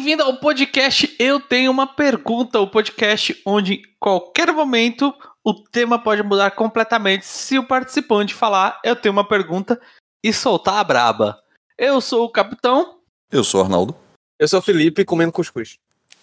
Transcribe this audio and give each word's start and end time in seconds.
Bem-vindo 0.00 0.22
ao 0.22 0.34
podcast 0.38 1.14
Eu 1.18 1.38
Tenho 1.38 1.70
uma 1.70 1.86
Pergunta, 1.86 2.58
o 2.58 2.66
podcast 2.66 3.38
onde 3.44 3.74
em 3.74 3.82
qualquer 4.00 4.50
momento 4.50 5.14
o 5.44 5.52
tema 5.52 5.98
pode 5.98 6.22
mudar 6.22 6.52
completamente 6.52 7.26
se 7.26 7.58
o 7.58 7.66
participante 7.66 8.32
falar 8.32 8.80
Eu 8.82 8.96
tenho 8.96 9.12
uma 9.12 9.28
pergunta 9.28 9.78
e 10.24 10.32
soltar 10.32 10.76
a 10.76 10.84
braba. 10.84 11.38
Eu 11.76 12.00
sou 12.00 12.24
o 12.24 12.30
capitão. 12.30 12.98
Eu 13.30 13.44
sou 13.44 13.60
o 13.60 13.64
Arnaldo. 13.64 13.94
Eu 14.38 14.48
sou 14.48 14.60
o 14.60 14.62
Felipe 14.62 15.04
comendo 15.04 15.32
cuscuz. 15.32 15.78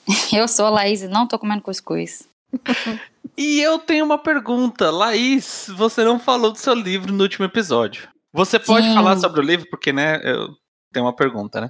Eu 0.33 0.47
sou 0.47 0.65
a 0.65 0.71
Laís 0.71 1.03
e 1.03 1.07
não 1.07 1.27
tô 1.27 1.37
comendo 1.37 1.61
cuscuz. 1.61 2.27
E 3.37 3.61
eu 3.61 3.77
tenho 3.77 4.03
uma 4.03 4.17
pergunta. 4.17 4.89
Laís, 4.89 5.69
você 5.77 6.03
não 6.03 6.19
falou 6.19 6.51
do 6.51 6.57
seu 6.57 6.73
livro 6.73 7.13
no 7.13 7.21
último 7.21 7.45
episódio. 7.45 8.09
Você 8.33 8.57
pode 8.57 8.87
Sim. 8.87 8.95
falar 8.95 9.15
sobre 9.17 9.39
o 9.39 9.43
livro? 9.43 9.69
Porque, 9.69 9.93
né, 9.93 10.19
eu 10.23 10.55
tenho 10.91 11.05
uma 11.05 11.15
pergunta, 11.15 11.61
né? 11.61 11.69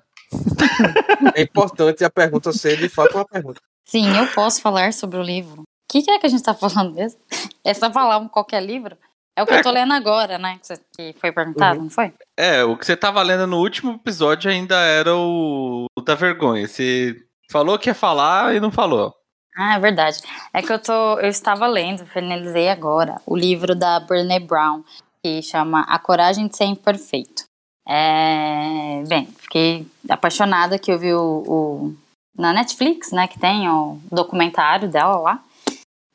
É 1.36 1.42
importante 1.42 2.04
a 2.04 2.10
pergunta 2.10 2.52
ser 2.52 2.78
de 2.78 2.90
fato 2.90 3.16
uma 3.16 3.26
pergunta. 3.26 3.60
Sim, 3.86 4.16
eu 4.18 4.28
posso 4.34 4.62
falar 4.62 4.92
sobre 4.94 5.18
o 5.18 5.22
livro. 5.24 5.62
O 5.62 5.66
que, 5.90 6.02
que 6.02 6.12
é 6.12 6.20
que 6.20 6.26
a 6.26 6.30
gente 6.30 6.44
tá 6.44 6.54
falando 6.54 6.94
mesmo? 6.94 7.20
É 7.64 7.74
só 7.74 7.92
falar 7.92 8.18
um 8.18 8.28
qualquer 8.28 8.62
livro? 8.62 8.98
É 9.36 9.44
o 9.44 9.46
que 9.46 9.54
eu 9.54 9.62
tô 9.62 9.72
lendo 9.72 9.94
agora, 9.94 10.38
né? 10.38 10.60
Que 10.98 11.14
foi 11.20 11.32
perguntado, 11.32 11.78
Uhum. 11.78 11.84
não 11.84 11.90
foi? 11.92 12.12
É, 12.36 12.64
o 12.64 12.76
que 12.76 12.86
você 12.86 12.98
tava 12.98 13.22
lendo 13.22 13.46
no 13.46 13.60
último 13.60 13.94
episódio 13.94 14.50
ainda 14.50 14.76
era 14.76 15.16
o, 15.16 15.86
o 15.98 16.02
da 16.02 16.16
vergonha. 16.16 16.68
Você 16.68 17.16
falou 17.50 17.78
que 17.78 17.90
ia 17.90 17.94
falar 17.94 18.56
e 18.56 18.60
não 18.60 18.72
falou. 18.72 19.14
Ah, 19.56 19.76
é 19.76 19.80
verdade. 19.80 20.22
É 20.54 20.62
que 20.62 20.72
eu 20.74 20.80
tô. 20.80 21.20
Eu 21.20 21.30
estava 21.30 21.68
lendo, 21.68 22.06
finalizei 22.08 22.68
agora, 22.70 23.22
o 23.26 23.36
livro 23.38 23.76
da 23.76 24.00
Brené 24.00 24.40
Brown, 24.40 24.84
que 25.24 25.42
chama 25.42 25.82
A 25.88 25.98
Coragem 26.00 26.48
de 26.48 26.58
Ser 26.58 26.66
Imperfeito. 26.66 27.44
É, 27.88 29.02
bem, 29.08 29.28
fiquei 29.40 29.88
apaixonada 30.10 30.78
que 30.78 30.92
eu 30.92 31.00
vi 31.00 31.14
o, 31.14 31.44
o- 31.48 31.96
na 32.38 32.52
Netflix, 32.54 33.12
né, 33.12 33.28
que 33.28 33.40
tem 33.40 33.70
o 33.70 33.98
documentário 34.12 34.90
dela 34.90 35.18
lá. 35.18 35.44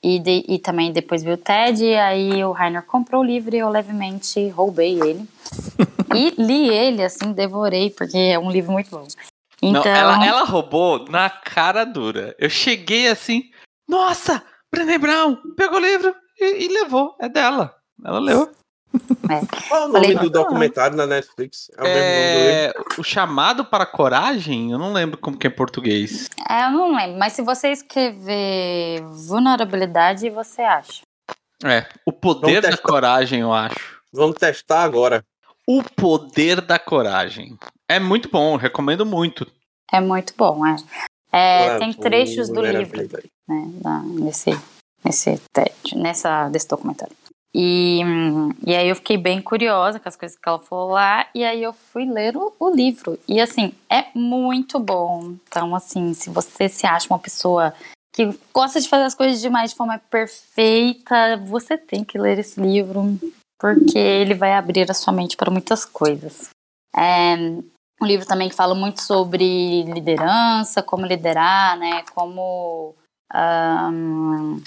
E, 0.04 0.18
de- 0.18 0.44
e 0.48 0.58
também 0.58 0.92
depois 0.92 1.22
vi 1.22 1.30
o 1.30 1.36
TED, 1.36 1.84
e 1.84 1.94
aí 1.96 2.44
o 2.44 2.50
Rainer 2.52 2.82
comprou 2.84 3.22
o 3.22 3.24
livro 3.24 3.54
e 3.54 3.58
eu 3.60 3.68
levemente 3.68 4.48
roubei 4.48 5.00
ele. 5.00 5.26
e 6.14 6.30
li 6.42 6.68
ele, 6.68 7.02
assim, 7.04 7.32
devorei, 7.32 7.88
porque 7.90 8.16
é 8.18 8.38
um 8.38 8.50
livro 8.50 8.72
muito 8.72 8.90
bom. 8.90 9.06
Então, 9.62 9.84
Não, 9.84 9.90
ela, 9.92 10.26
ela 10.26 10.44
roubou 10.44 11.04
na 11.08 11.30
cara 11.30 11.84
dura. 11.84 12.34
Eu 12.36 12.50
cheguei 12.50 13.06
assim, 13.08 13.44
nossa, 13.88 14.42
Brené 14.72 14.98
Brown 14.98 15.36
pegou 15.56 15.78
o 15.78 15.80
livro 15.82 16.12
e, 16.38 16.64
e 16.64 16.68
levou. 16.68 17.14
É 17.20 17.28
dela. 17.28 17.72
Ela 18.04 18.18
leu. 18.18 18.50
Qual 19.68 19.82
é 19.82 19.84
o 19.84 19.88
nome 19.88 20.06
Falei- 20.06 20.14
do 20.18 20.30
documentário 20.30 20.96
na 20.96 21.06
Netflix? 21.06 21.70
É 21.76 21.80
o 21.80 21.84
mesmo 21.84 21.98
nome 22.00 22.32
do 22.32 22.38
livro? 22.38 22.94
É, 22.96 23.00
o 23.00 23.02
chamado 23.02 23.64
para 23.64 23.86
coragem, 23.86 24.70
eu 24.72 24.78
não 24.78 24.92
lembro 24.92 25.18
como 25.18 25.36
que 25.38 25.46
é 25.46 25.50
em 25.50 25.54
português. 25.54 26.28
É, 26.48 26.64
eu 26.66 26.70
não 26.72 26.94
lembro, 26.94 27.18
mas 27.18 27.32
se 27.32 27.42
você 27.42 27.68
escrever 27.70 29.02
vulnerabilidade, 29.26 30.28
você 30.30 30.62
acha. 30.62 31.02
É, 31.64 31.86
o 32.04 32.12
poder 32.12 32.46
Vamos 32.46 32.62
da 32.62 32.68
testar. 32.70 32.82
coragem, 32.88 33.40
eu 33.40 33.52
acho. 33.52 34.00
Vamos 34.12 34.36
testar 34.36 34.82
agora. 34.82 35.24
O 35.66 35.82
poder 35.82 36.60
da 36.60 36.78
coragem. 36.78 37.56
É 37.88 37.98
muito 38.00 38.28
bom, 38.28 38.56
recomendo 38.56 39.06
muito. 39.06 39.46
É 39.90 40.00
muito 40.00 40.34
bom, 40.36 40.66
é. 40.66 40.76
É, 41.32 41.68
Ah, 41.70 41.78
tem 41.78 41.92
trechos 41.94 42.48
do 42.50 42.60
livro, 42.60 43.08
né, 43.48 43.70
nesse, 44.20 44.50
nesse 45.04 45.40
nessa, 45.94 46.48
desse 46.50 46.68
documentário. 46.68 47.14
E, 47.54 48.00
e 48.66 48.74
aí 48.74 48.88
eu 48.88 48.96
fiquei 48.96 49.18
bem 49.18 49.42
curiosa 49.42 50.00
com 50.00 50.08
as 50.08 50.16
coisas 50.16 50.38
que 50.38 50.48
ela 50.48 50.58
falou 50.58 50.92
lá, 50.92 51.26
e 51.34 51.44
aí 51.44 51.62
eu 51.62 51.72
fui 51.72 52.06
ler 52.06 52.36
o, 52.36 52.52
o 52.58 52.70
livro. 52.70 53.18
E 53.28 53.40
assim, 53.40 53.72
é 53.90 54.06
muito 54.14 54.78
bom. 54.78 55.34
Então, 55.46 55.74
assim, 55.74 56.14
se 56.14 56.30
você 56.30 56.68
se 56.68 56.86
acha 56.86 57.08
uma 57.10 57.18
pessoa 57.18 57.74
que 58.14 58.30
gosta 58.52 58.80
de 58.80 58.88
fazer 58.88 59.04
as 59.04 59.14
coisas 59.14 59.40
demais 59.40 59.70
de 59.70 59.76
forma 59.76 59.98
perfeita, 60.10 61.36
você 61.46 61.76
tem 61.76 62.04
que 62.04 62.18
ler 62.18 62.38
esse 62.38 62.60
livro, 62.60 63.18
porque 63.60 63.98
ele 63.98 64.34
vai 64.34 64.54
abrir 64.54 64.90
a 64.90 64.94
sua 64.94 65.12
mente 65.12 65.36
para 65.36 65.50
muitas 65.50 65.84
coisas. 65.84 66.48
É, 66.94 67.36
um 68.00 68.06
livro 68.06 68.26
também 68.26 68.48
que 68.48 68.54
fala 68.54 68.74
muito 68.74 69.00
sobre 69.00 69.84
liderança, 69.84 70.82
como 70.82 71.06
liderar, 71.06 71.78
né? 71.78 72.02
Como 72.14 72.94
ahn, 73.32 74.60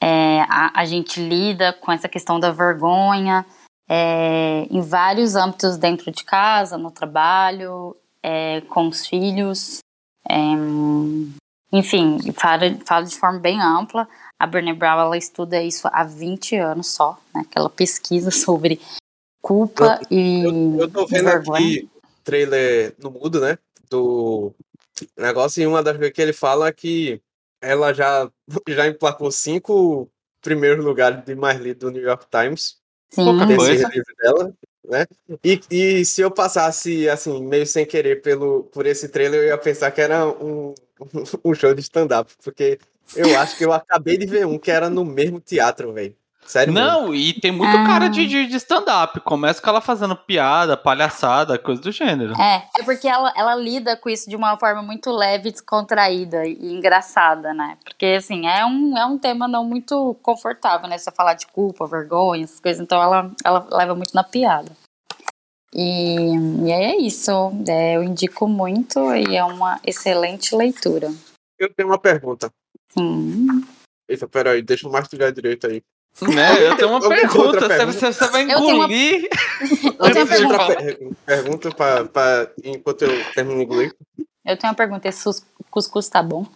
é, 0.00 0.40
a, 0.42 0.80
a 0.80 0.84
gente 0.84 1.20
lida 1.20 1.72
com 1.72 1.90
essa 1.90 2.08
questão 2.08 2.38
da 2.38 2.50
vergonha 2.50 3.44
é, 3.88 4.66
em 4.70 4.80
vários 4.80 5.34
âmbitos 5.34 5.76
dentro 5.76 6.10
de 6.10 6.22
casa, 6.24 6.76
no 6.76 6.90
trabalho, 6.90 7.96
é, 8.22 8.60
com 8.62 8.88
os 8.88 9.06
filhos. 9.06 9.78
é, 10.28 10.34
enfim, 11.70 12.18
fala, 12.32 12.78
fala 12.86 13.04
de 13.04 13.16
forma 13.16 13.38
bem 13.38 13.60
ampla. 13.60 14.08
A 14.38 14.46
Brené 14.46 14.72
Brown 14.72 15.00
ela 15.00 15.16
estuda 15.16 15.62
isso 15.62 15.88
há 15.92 16.04
20 16.04 16.56
anos 16.56 16.88
só, 16.88 17.18
né? 17.34 17.44
Que 17.50 17.58
ela 17.58 17.68
pesquisa 17.68 18.30
sobre 18.32 18.80
culpa 19.42 20.00
e 20.10 20.44
Eu, 20.44 20.80
eu 20.80 20.90
tô 20.90 21.06
vendo 21.06 21.24
vergonha. 21.24 21.58
aqui 21.58 21.90
trailer 22.24 22.94
no 22.98 23.10
mudo, 23.10 23.40
né? 23.40 23.58
Do 23.90 24.52
negócio, 25.16 25.62
e 25.62 25.66
uma 25.66 25.82
das 25.82 25.96
coisas 25.96 26.14
que 26.14 26.20
ele 26.20 26.32
fala 26.32 26.68
é 26.68 26.72
que 26.72 27.20
ela 27.60 27.92
já, 27.92 28.30
já 28.68 28.86
emplacou 28.86 29.30
cinco 29.30 30.10
primeiros 30.40 30.84
lugares 30.84 31.24
de 31.24 31.34
mais 31.34 31.60
lido 31.60 31.86
do 31.86 31.92
New 31.92 32.02
York 32.02 32.26
Times. 32.30 32.78
Sim, 33.10 33.24
Pouca 33.24 33.46
coisa. 33.46 33.88
livro 33.88 34.14
dela, 34.20 34.54
né? 34.84 35.06
E, 35.42 35.60
e 35.70 36.04
se 36.04 36.20
eu 36.20 36.30
passasse, 36.30 37.08
assim, 37.08 37.42
meio 37.42 37.66
sem 37.66 37.86
querer 37.86 38.22
pelo, 38.22 38.64
por 38.64 38.86
esse 38.86 39.08
trailer, 39.08 39.40
eu 39.40 39.46
ia 39.48 39.58
pensar 39.58 39.90
que 39.90 40.00
era 40.00 40.26
um, 40.26 40.74
um 41.44 41.54
show 41.54 41.74
de 41.74 41.80
stand-up, 41.80 42.32
porque 42.42 42.78
eu 43.16 43.38
acho 43.38 43.56
que 43.56 43.64
eu 43.64 43.72
acabei 43.72 44.18
de 44.18 44.26
ver 44.26 44.46
um 44.46 44.58
que 44.58 44.70
era 44.70 44.90
no 44.90 45.04
mesmo 45.04 45.40
teatro, 45.40 45.92
velho. 45.92 46.14
Sério 46.44 46.72
mesmo. 46.72 46.88
Não, 46.88 47.14
e 47.14 47.34
tem 47.34 47.52
muito 47.52 47.76
Ah. 47.76 47.84
cara 47.86 48.08
de, 48.08 48.26
de, 48.26 48.46
de 48.46 48.56
stand-up. 48.56 49.20
Começa 49.20 49.60
com 49.60 49.68
ela 49.68 49.82
fazendo 49.82 50.16
piada, 50.16 50.78
palhaçada, 50.78 51.58
coisa 51.58 51.82
do 51.82 51.92
gênero. 51.92 52.32
É, 52.40 52.66
é 52.78 52.82
porque 52.84 53.06
ela, 53.06 53.32
ela 53.36 53.54
lida 53.54 53.96
com 53.98 54.08
isso 54.08 54.30
de 54.30 54.34
uma 54.34 54.58
forma 54.58 54.80
muito 54.80 55.10
leve, 55.10 55.50
descontraída 55.50 56.46
e 56.46 56.72
engraçada, 56.72 57.52
né? 57.52 57.76
Porque, 57.84 58.06
assim, 58.18 58.46
é 58.46 58.64
um, 58.64 58.96
é 58.96 59.04
um 59.04 59.18
tema 59.18 59.46
não 59.46 59.62
muito 59.62 60.16
confortável, 60.22 60.88
né? 60.88 60.96
Você 60.96 61.10
falar 61.10 61.34
de 61.34 61.46
culpa, 61.48 61.86
vergonha, 61.86 62.44
essas 62.44 62.60
coisas. 62.60 62.80
Então, 62.80 63.02
ela, 63.02 63.30
ela 63.44 63.66
leva 63.70 63.94
muito 63.94 64.14
na 64.14 64.24
piada. 64.24 64.72
E, 65.74 66.34
e 66.64 66.72
aí 66.72 66.84
é 66.84 66.96
isso. 66.96 67.30
É, 67.68 67.96
eu 67.96 68.02
indico 68.02 68.48
muito 68.48 69.14
e 69.14 69.36
é 69.36 69.44
uma 69.44 69.78
excelente 69.84 70.56
leitura. 70.56 71.12
Eu 71.58 71.72
tenho 71.74 71.90
uma 71.90 71.98
pergunta. 71.98 72.50
Sim. 72.88 73.48
Eita, 74.08 74.26
peraí, 74.26 74.62
deixa 74.62 74.86
eu 74.86 74.90
mastigar 74.90 75.30
direito 75.30 75.66
aí. 75.66 75.82
Né? 76.22 76.48
Eu 76.66 76.76
tenho 76.76 76.88
uma 76.90 76.98
Eu 76.98 77.08
tenho 77.08 77.20
pergunta. 77.20 77.60
Você, 77.60 77.68
pergunta. 77.68 78.12
você- 78.12 78.26
vai 78.28 78.42
Eu 78.42 78.46
tenho 78.48 78.58
uma- 78.60 78.74
engolir. 78.74 79.28
Eu 79.60 79.68
tenho 79.68 79.94
uma 79.94 80.06
Antes 80.08 80.22
de 80.22 80.28
pergunta. 80.28 80.56
falar. 80.56 80.68
Outra 80.68 80.84
per- 80.84 81.10
pergunta 81.26 81.70
pra, 81.72 82.04
pra, 82.06 82.50
enquanto 82.64 83.02
eu 83.02 83.32
termino 83.34 83.58
de 83.58 83.64
engolir. 83.64 83.94
Eu 84.44 84.56
tenho 84.56 84.70
uma 84.72 84.76
pergunta. 84.76 85.08
Esse 85.08 85.24
cuscuz 85.70 86.08
tá 86.08 86.22
bom? 86.22 86.46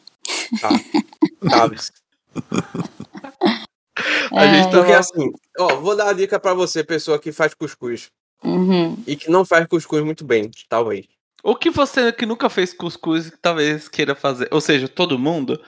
Chaves. 1.51 1.93
A 4.35 4.47
gente 4.47 4.71
tá 4.71 4.79
Porque 4.79 4.93
assim, 4.93 5.31
ó, 5.59 5.77
vou 5.77 5.95
dar 5.95 6.05
uma 6.07 6.15
dica 6.15 6.41
pra 6.41 6.55
você, 6.55 6.83
pessoa 6.83 7.19
que 7.19 7.31
faz 7.31 7.53
cuscuz. 7.55 8.11
Uhum. 8.43 8.97
E 9.07 9.15
que 9.15 9.31
não 9.31 9.45
faz 9.45 9.67
cuscuz 9.67 10.03
muito 10.03 10.25
bem, 10.25 10.51
talvez. 10.69 11.07
O 11.45 11.55
que 11.55 11.69
você 11.71 12.11
que 12.13 12.25
nunca 12.25 12.49
fez 12.49 12.73
cuscuz 12.73 13.31
talvez 13.43 13.89
queira 13.89 14.15
fazer? 14.15 14.49
Ou 14.51 14.61
seja, 14.61 14.89
todo 14.89 15.19
mundo? 15.19 15.61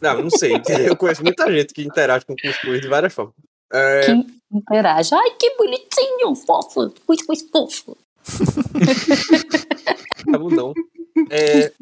Não, 0.00 0.22
não 0.22 0.30
sei. 0.30 0.52
Eu 0.86 0.96
conheço 0.96 1.22
muita 1.22 1.50
gente 1.50 1.74
que 1.74 1.82
interage 1.82 2.24
com 2.24 2.34
cuscuz 2.34 2.80
de 2.80 2.88
várias 2.88 3.12
formas. 3.12 3.34
É, 3.72 4.06
Que 4.06 4.26
interage. 4.52 5.14
Ai, 5.14 5.30
que 5.38 5.56
bonitinho, 5.56 6.34
fofo. 6.34 6.92
Cuscuz 7.06 7.42
fofo. 7.50 7.96
tá 10.30 10.38
bom, 10.38 10.50
não. 10.50 10.74
É, 11.30 11.72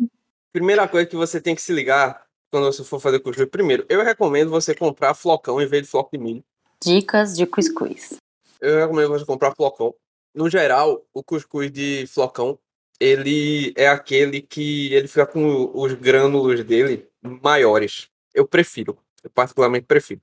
primeira 0.53 0.87
coisa 0.89 1.07
que 1.07 1.17
você 1.17 1.41
tem 1.41 1.55
que 1.55 1.63
se 1.63 1.73
ligar 1.73 2.23
quando 2.51 2.65
você 2.65 2.85
for 2.85 3.01
fazer 3.01 3.21
cuscuz. 3.21 3.49
Primeiro, 3.49 3.85
eu 3.89 4.03
recomendo 4.03 4.51
você 4.51 4.75
comprar 4.75 5.15
flocão 5.15 5.61
em 5.61 5.67
vez 5.67 5.85
de 5.85 5.89
floco 5.89 6.11
de 6.13 6.19
milho. 6.23 6.45
Dicas 6.83 7.37
de 7.37 7.47
cuscuz. 7.47 8.17
Eu 8.61 8.79
recomendo 8.79 9.11
você 9.11 9.25
comprar 9.25 9.55
flocão. 9.55 9.95
No 10.35 10.49
geral, 10.49 11.03
o 11.13 11.23
cuscuz 11.23 11.71
de 11.71 12.07
flocão, 12.07 12.59
ele 13.01 13.73
é 13.77 13.89
aquele 13.89 14.41
que 14.41 14.93
ele 14.93 15.09
fica 15.09 15.27
com 15.27 15.71
os 15.75 15.93
grânulos 15.95 16.63
dele 16.65 17.09
maiores. 17.43 18.09
Eu 18.35 18.47
prefiro. 18.47 18.99
Eu 19.23 19.31
particularmente 19.31 19.87
prefiro. 19.87 20.21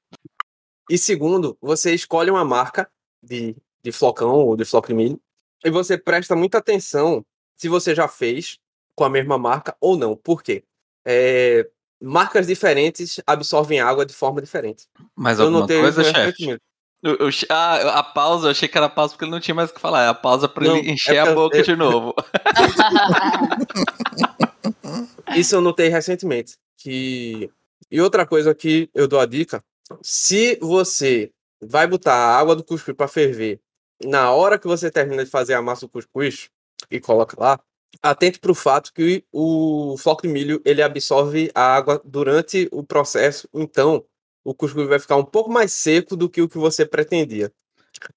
E 0.89 0.97
segundo, 0.97 1.57
você 1.61 1.93
escolhe 1.93 2.29
uma 2.29 2.45
marca 2.45 2.89
de, 3.21 3.55
de 3.81 3.91
flocão 3.91 4.35
ou 4.35 4.55
de 4.55 4.65
floco 4.65 4.87
de 4.87 4.93
milho 4.93 5.19
e 5.63 5.69
você 5.69 5.97
presta 5.97 6.35
muita 6.35 6.59
atenção 6.59 7.25
se 7.57 7.67
você 7.67 7.95
já 7.95 8.07
fez 8.07 8.59
com 8.95 9.03
a 9.03 9.09
mesma 9.09 9.37
marca 9.37 9.75
ou 9.79 9.97
não. 9.97 10.15
Por 10.15 10.43
quê? 10.43 10.63
É, 11.05 11.67
marcas 12.01 12.47
diferentes 12.47 13.19
absorvem 13.25 13.79
água 13.79 14.05
de 14.05 14.13
forma 14.13 14.41
diferente. 14.41 14.87
Mais 15.15 15.39
Eu 15.39 15.45
alguma 15.45 15.67
coisa, 15.67 16.03
chefe? 16.03 16.59
Eu- 17.05 17.17
eu 17.17 17.31
che- 17.31 17.45
ah, 17.51 17.99
a 17.99 18.03
pausa, 18.03 18.47
eu 18.47 18.51
achei 18.51 18.67
que 18.67 18.75
era 18.75 18.87
a 18.87 18.89
pausa 18.89 19.13
porque 19.13 19.25
ele 19.25 19.31
não 19.31 19.39
tinha 19.39 19.53
mais 19.53 19.69
o 19.69 19.73
que 19.75 19.79
falar. 19.79 20.05
É 20.05 20.07
a 20.07 20.13
pausa 20.13 20.49
pra 20.49 20.65
Não, 20.65 20.77
ele 20.77 20.89
encher 20.91 21.17
é 21.17 21.19
a 21.19 21.35
boca 21.35 21.55
eu- 21.57 21.63
de 21.63 21.75
novo. 21.75 22.15
Isso 25.37 25.55
eu 25.55 25.61
notei 25.61 25.87
recentemente. 25.87 26.55
Que... 26.77 27.49
E 27.91 28.01
outra 28.01 28.25
coisa 28.25 28.55
que 28.55 28.89
eu 28.93 29.07
dou 29.07 29.19
a 29.19 29.25
dica: 29.27 29.61
se 30.01 30.57
você 30.61 31.31
vai 31.63 31.85
botar 31.87 32.13
a 32.13 32.37
água 32.39 32.55
do 32.55 32.63
cuscuz 32.63 32.95
para 32.95 33.07
ferver 33.07 33.59
na 34.03 34.31
hora 34.31 34.57
que 34.59 34.67
você 34.67 34.89
termina 34.91 35.23
de 35.23 35.29
fazer 35.29 35.53
a 35.53 35.61
massa 35.61 35.85
do 35.85 35.89
cuscuz 35.89 36.49
e 36.91 36.99
coloca 36.99 37.35
lá, 37.39 37.59
atente 38.01 38.39
para 38.39 38.51
o 38.51 38.55
fato 38.55 38.91
que 38.93 39.23
o 39.31 39.95
floco 39.97 40.23
de 40.23 40.27
milho 40.27 40.61
ele 40.65 40.81
absorve 40.81 41.49
a 41.55 41.75
água 41.75 42.01
durante 42.03 42.67
o 42.71 42.83
processo, 42.83 43.47
então 43.53 44.03
o 44.45 44.53
cuscuz 44.53 44.87
vai 44.87 44.99
ficar 44.99 45.17
um 45.17 45.25
pouco 45.25 45.51
mais 45.51 45.73
seco 45.73 46.15
do 46.15 46.29
que 46.29 46.41
o 46.41 46.47
que 46.47 46.57
você 46.57 46.85
pretendia. 46.85 47.51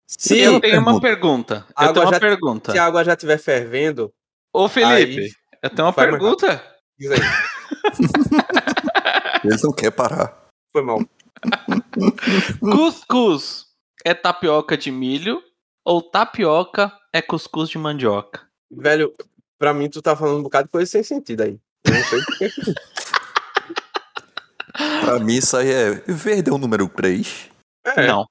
Se 0.07 0.39
eu 0.39 0.61
tenho 0.61 0.81
uma 0.81 1.01
pergunta, 1.01 1.67
eu 1.81 1.93
tenho 1.93 2.05
uma 2.05 2.13
já, 2.13 2.21
pergunta. 2.21 2.73
Se 2.73 2.79
a 2.79 2.85
água 2.85 3.03
já 3.03 3.15
estiver 3.15 3.39
fervendo, 3.39 4.13
ô 4.53 4.69
Felipe, 4.69 5.21
aí, 5.21 5.33
eu 5.63 5.71
tenho 5.71 5.87
uma 5.87 5.93
pergunta. 5.93 6.63
Diz 6.99 7.13
aí. 7.13 7.19
Ele 9.45 9.57
não 9.63 9.73
quer 9.73 9.91
parar. 9.91 10.49
Foi 10.71 10.83
mal. 10.83 11.01
cuscuz 12.61 13.67
é 14.05 14.13
tapioca 14.13 14.77
de 14.77 14.91
milho 14.91 15.43
ou 15.85 16.03
tapioca 16.03 16.93
é 17.13 17.23
cuscuz 17.23 17.71
de 17.71 17.79
mandioca? 17.79 18.43
Velho, 18.71 19.15
pra 19.59 19.73
mim 19.73 19.89
tu 19.89 20.03
tá 20.03 20.15
falando 20.15 20.41
um 20.41 20.43
bocado 20.43 20.67
de 20.67 20.73
coisa 20.73 20.91
sem 20.91 21.03
sentido 21.03 21.43
aí. 21.43 21.59
Eu 21.85 21.95
não 21.95 22.05
sei 22.05 22.21
porque. 22.21 22.51
Pra 24.73 25.19
mim 25.19 25.37
isso 25.37 25.57
aí 25.57 25.71
é. 25.71 26.03
Verde 26.07 26.51
é 26.51 26.53
o 26.53 26.59
número 26.59 26.89
3. 26.89 27.51
É. 27.85 28.07
Não. 28.07 28.27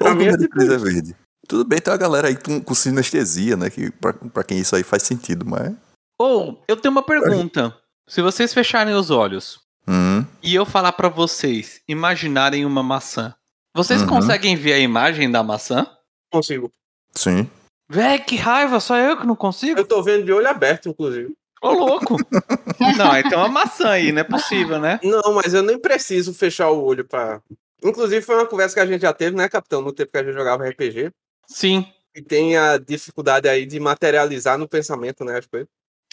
o 0.00 0.06
é 0.06 0.10
número 0.10 0.44
é 0.44 0.48
3 0.48 0.70
é 0.70 0.78
verde. 0.78 1.16
Tudo 1.46 1.64
bem, 1.64 1.80
tem 1.80 1.92
uma 1.92 1.98
galera 1.98 2.28
aí 2.28 2.36
com, 2.36 2.60
com 2.60 2.74
sinestesia, 2.74 3.56
né? 3.56 3.70
Que 3.70 3.90
pra, 3.90 4.12
pra 4.12 4.44
quem 4.44 4.58
isso 4.58 4.76
aí 4.76 4.82
faz 4.82 5.02
sentido, 5.02 5.44
mas. 5.44 5.72
Ou, 6.18 6.52
oh, 6.52 6.64
eu 6.68 6.76
tenho 6.76 6.92
uma 6.92 7.02
pergunta. 7.02 7.76
Se 8.08 8.22
vocês 8.22 8.52
fecharem 8.52 8.94
os 8.94 9.10
olhos 9.10 9.60
hum. 9.88 10.24
e 10.42 10.54
eu 10.54 10.66
falar 10.66 10.92
para 10.92 11.08
vocês 11.08 11.80
imaginarem 11.88 12.64
uma 12.64 12.82
maçã, 12.82 13.34
vocês 13.74 14.02
uhum. 14.02 14.08
conseguem 14.08 14.56
ver 14.56 14.74
a 14.74 14.78
imagem 14.78 15.30
da 15.30 15.42
maçã? 15.42 15.86
Consigo. 16.32 16.70
Sim. 17.14 17.48
Véi, 17.88 18.20
que 18.20 18.36
raiva, 18.36 18.78
só 18.78 18.96
eu 18.96 19.16
que 19.16 19.26
não 19.26 19.34
consigo? 19.34 19.78
Eu 19.78 19.86
tô 19.86 20.02
vendo 20.02 20.24
de 20.24 20.32
olho 20.32 20.48
aberto, 20.48 20.88
inclusive. 20.88 21.34
Ô, 21.62 21.72
louco! 21.72 22.16
não, 22.96 23.16
então 23.16 23.32
é 23.32 23.36
uma 23.36 23.48
maçã 23.48 23.90
aí, 23.90 24.12
não 24.12 24.20
é 24.20 24.24
possível, 24.24 24.78
né? 24.78 24.98
Não, 25.02 25.34
mas 25.34 25.52
eu 25.52 25.62
nem 25.62 25.78
preciso 25.78 26.32
fechar 26.32 26.70
o 26.70 26.82
olho 26.82 27.04
pra. 27.04 27.40
Inclusive, 27.84 28.24
foi 28.24 28.36
uma 28.36 28.46
conversa 28.46 28.74
que 28.74 28.80
a 28.80 28.86
gente 28.86 29.02
já 29.02 29.12
teve, 29.12 29.36
né, 29.36 29.48
capitão? 29.48 29.82
No 29.82 29.92
tempo 29.92 30.10
que 30.10 30.18
a 30.18 30.24
gente 30.24 30.34
jogava 30.34 30.68
RPG. 30.68 31.12
Sim. 31.46 31.86
E 32.14 32.22
tem 32.22 32.56
a 32.56 32.78
dificuldade 32.78 33.48
aí 33.48 33.66
de 33.66 33.78
materializar 33.78 34.58
no 34.58 34.68
pensamento, 34.68 35.24
né, 35.24 35.38
as 35.38 35.46
coisas. 35.46 35.68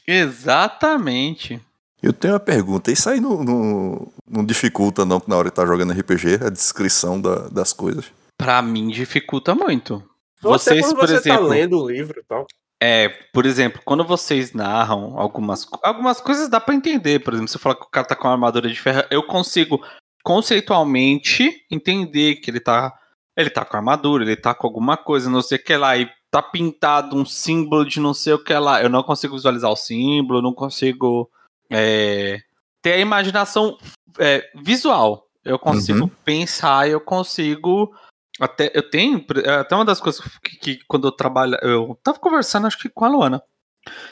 Exatamente. 0.06 1.62
Eu 2.02 2.14
tenho 2.14 2.34
uma 2.34 2.40
pergunta. 2.40 2.92
Isso 2.92 3.10
aí 3.10 3.20
não, 3.20 3.44
não, 3.44 4.14
não 4.30 4.46
dificulta, 4.46 5.04
não, 5.04 5.22
na 5.28 5.36
hora 5.36 5.46
de 5.46 5.54
estar 5.54 5.64
tá 5.64 5.68
jogando 5.68 5.94
RPG, 5.94 6.46
a 6.46 6.50
descrição 6.50 7.20
da, 7.20 7.48
das 7.50 7.74
coisas? 7.74 8.06
Pra 8.38 8.62
mim, 8.62 8.90
dificulta 8.90 9.56
muito. 9.56 10.04
Você, 10.42 10.70
vocês, 10.70 10.94
por 10.94 11.08
você 11.08 11.14
tá 11.14 11.20
exemplo. 11.20 11.48
Tá 11.48 11.50
lendo 11.50 11.82
o 11.82 11.90
livro 11.90 12.20
e 12.20 12.24
tal. 12.24 12.46
É, 12.81 13.09
por 13.33 13.45
exemplo, 13.45 13.81
quando 13.83 14.03
vocês 14.03 14.53
narram 14.53 15.18
algumas, 15.18 15.68
algumas 15.83 16.21
coisas 16.21 16.47
dá 16.47 16.59
para 16.59 16.75
entender. 16.75 17.19
Por 17.19 17.33
exemplo, 17.33 17.50
você 17.50 17.57
fala 17.57 17.75
que 17.75 17.83
o 17.83 17.89
cara 17.89 18.07
tá 18.07 18.15
com 18.15 18.27
uma 18.27 18.33
armadura 18.33 18.69
de 18.69 18.79
ferro, 18.79 19.03
eu 19.09 19.24
consigo 19.24 19.81
conceitualmente 20.24 21.65
entender 21.71 22.35
que 22.35 22.51
ele 22.51 22.59
tá 22.59 22.94
ele 23.35 23.51
tá 23.51 23.63
com 23.63 23.77
armadura, 23.77 24.24
ele 24.24 24.35
tá 24.35 24.56
com 24.56 24.65
alguma 24.65 24.97
coisa, 24.97 25.29
não 25.29 25.44
sei 25.44 25.59
o 25.59 25.63
que 25.63 25.77
lá, 25.77 25.95
e 25.95 26.09
tá 26.31 26.41
pintado 26.41 27.15
um 27.15 27.24
símbolo 27.24 27.85
de 27.85 28.00
não 28.00 28.13
sei 28.13 28.33
o 28.33 28.44
que 28.44 28.53
lá. 28.53 28.81
Eu 28.81 28.89
não 28.89 29.03
consigo 29.03 29.35
visualizar 29.35 29.71
o 29.71 29.75
símbolo, 29.75 30.41
não 30.41 30.53
consigo 30.53 31.29
é, 31.69 32.39
ter 32.81 32.94
a 32.94 33.00
imaginação 33.00 33.77
é, 34.18 34.44
visual. 34.56 35.27
Eu 35.45 35.59
consigo 35.59 36.01
uhum. 36.01 36.12
pensar, 36.25 36.89
eu 36.89 37.00
consigo. 37.00 37.94
Até, 38.39 38.72
eu 38.74 38.88
tenho. 38.88 39.25
É, 39.44 39.50
até 39.51 39.75
uma 39.75 39.86
das 39.86 40.00
coisas 40.00 40.22
que, 40.44 40.57
que, 40.57 40.80
quando 40.88 41.07
eu 41.07 41.12
trabalho. 41.12 41.57
Eu 41.62 41.98
tava 42.04 42.19
conversando, 42.19 42.68
acho 42.68 42.78
que 42.78 42.89
com 42.89 43.06
a 43.06 43.10
Luana. 43.10 43.42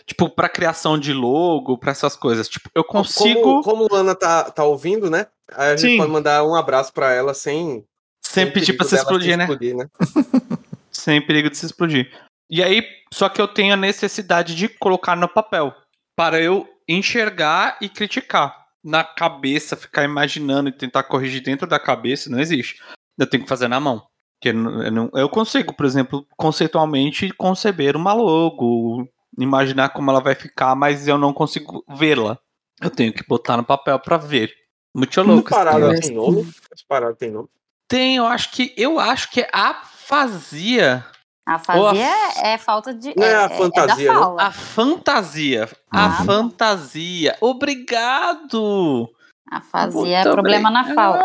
Tipo, 0.06 0.30
pra 0.30 0.50
criação 0.50 0.98
de 0.98 1.14
logo, 1.14 1.78
pra 1.78 1.92
essas 1.92 2.16
coisas. 2.16 2.48
Tipo, 2.48 2.70
eu 2.74 2.84
consigo. 2.84 3.42
Como, 3.42 3.64
como 3.64 3.88
Luana 3.90 4.16
tá, 4.16 4.50
tá 4.50 4.64
ouvindo, 4.64 5.10
né? 5.10 5.28
Aí 5.54 5.74
a 5.74 5.76
gente 5.76 5.92
Sim. 5.92 5.98
pode 5.98 6.12
mandar 6.12 6.44
um 6.44 6.56
abraço 6.56 6.94
pra 6.94 7.12
ela 7.12 7.34
sem. 7.34 7.86
Sem, 8.26 8.46
sem 8.46 8.54
pedir 8.54 8.74
pra 8.74 8.86
se 8.86 8.96
explodir, 8.96 9.38
né? 9.38 9.44
explodir, 9.44 9.76
né? 9.76 9.88
sem 10.92 11.22
perigo 11.26 11.50
de 11.50 11.58
se 11.58 11.66
explodir. 11.66 12.12
E 12.50 12.64
aí, 12.64 12.84
só 13.14 13.30
que 13.30 13.42
eu 13.42 13.48
tenho 13.48 13.74
a 13.74 13.78
necessidade 13.78 14.56
de 14.56 14.68
colocar 14.68 15.16
no 15.16 15.28
papel. 15.28 15.74
Para 16.16 16.42
eu 16.42 16.68
enxergar 16.88 17.78
e 17.82 17.90
criticar. 17.90 18.66
Na 18.84 19.04
cabeça, 19.04 19.76
ficar 19.76 20.04
imaginando 20.04 20.70
e 20.70 20.72
tentar 20.72 21.04
corrigir 21.04 21.42
dentro 21.42 21.66
da 21.66 21.80
cabeça, 21.80 22.30
não 22.30 22.40
existe. 22.40 22.80
Eu 23.18 23.28
tenho 23.28 23.42
que 23.42 23.50
fazer 23.50 23.68
na 23.68 23.80
mão. 23.80 24.06
Que 24.42 24.50
eu, 24.50 25.12
eu 25.14 25.30
consigo, 25.30 25.74
por 25.74 25.86
exemplo, 25.86 26.26
conceitualmente 26.38 27.32
conceber 27.32 27.96
uma 27.96 28.14
logo, 28.14 29.08
imaginar 29.38 29.90
como 29.90 30.12
ela 30.12 30.20
vai 30.20 30.36
ficar, 30.36 30.76
mas 30.76 31.08
eu 31.08 31.18
não 31.18 31.34
consigo 31.34 31.84
vê-la. 31.90 32.38
Eu 32.82 32.90
tenho 32.90 33.14
que 33.14 33.26
botar 33.26 33.58
no 33.58 33.64
papel 33.64 34.00
para 34.00 34.18
ver. 34.18 34.54
Muito 34.94 35.22
louco. 35.22 35.50
Parada 35.50 36.00
tem 36.00 36.14
nome? 36.14 36.54
Parada 36.88 37.16
tem 37.16 37.32
nome? 37.32 37.50
Tem, 37.88 38.16
eu 38.16 38.26
acho 38.26 38.52
que 38.52 38.74
eu 38.78 39.00
acho 39.00 39.30
que 39.30 39.42
é 39.42 39.50
afasia. 39.52 41.06
Afasia 41.46 42.08
a... 42.38 42.48
é 42.48 42.58
falta 42.58 42.94
de. 42.94 43.14
Não 43.16 43.24
é, 43.24 43.32
é 43.32 43.36
a 43.36 43.50
fantasia. 43.50 44.12
É 44.12 44.14
a 44.14 44.52
fantasia. 44.52 45.70
Ah. 45.92 46.06
A 46.06 46.12
fantasia. 46.24 47.38
Obrigado! 47.40 49.10
Afasia 49.52 50.20
é 50.20 50.24
problema 50.24 50.72
na 50.72 50.96
fala. 50.96 51.22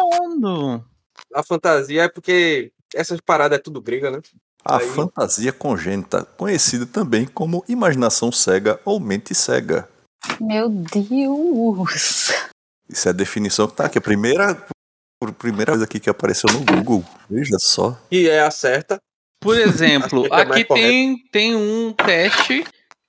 A 1.34 1.42
fantasia 1.42 2.02
é 2.02 2.08
porque 2.08 2.72
essas 2.94 3.20
paradas 3.20 3.58
é 3.58 3.62
tudo 3.62 3.80
grega, 3.80 4.10
né? 4.10 4.20
A 4.64 4.78
Aí... 4.78 4.88
fantasia 4.88 5.52
congênita, 5.52 6.24
conhecida 6.36 6.86
também 6.86 7.26
como 7.26 7.64
imaginação 7.68 8.30
cega 8.30 8.78
ou 8.84 9.00
mente 9.00 9.34
cega. 9.34 9.88
Meu 10.40 10.68
Deus! 10.68 12.32
Isso 12.88 13.08
é 13.08 13.10
a 13.10 13.14
definição 13.14 13.68
que 13.68 13.76
tá 13.76 13.86
aqui. 13.86 13.98
A 13.98 14.02
primeira, 14.02 14.66
a 15.22 15.32
primeira 15.32 15.72
coisa 15.72 15.84
aqui 15.84 15.98
que 16.00 16.10
apareceu 16.10 16.50
no 16.52 16.64
Google. 16.64 17.04
Veja 17.28 17.58
só. 17.58 17.98
E 18.10 18.28
é 18.28 18.40
a 18.40 18.50
certa. 18.50 18.98
Por 19.40 19.56
exemplo, 19.56 20.26
é 20.26 20.42
aqui 20.42 20.64
tem, 20.64 21.16
tem 21.32 21.56
um 21.56 21.92
teste 21.94 22.64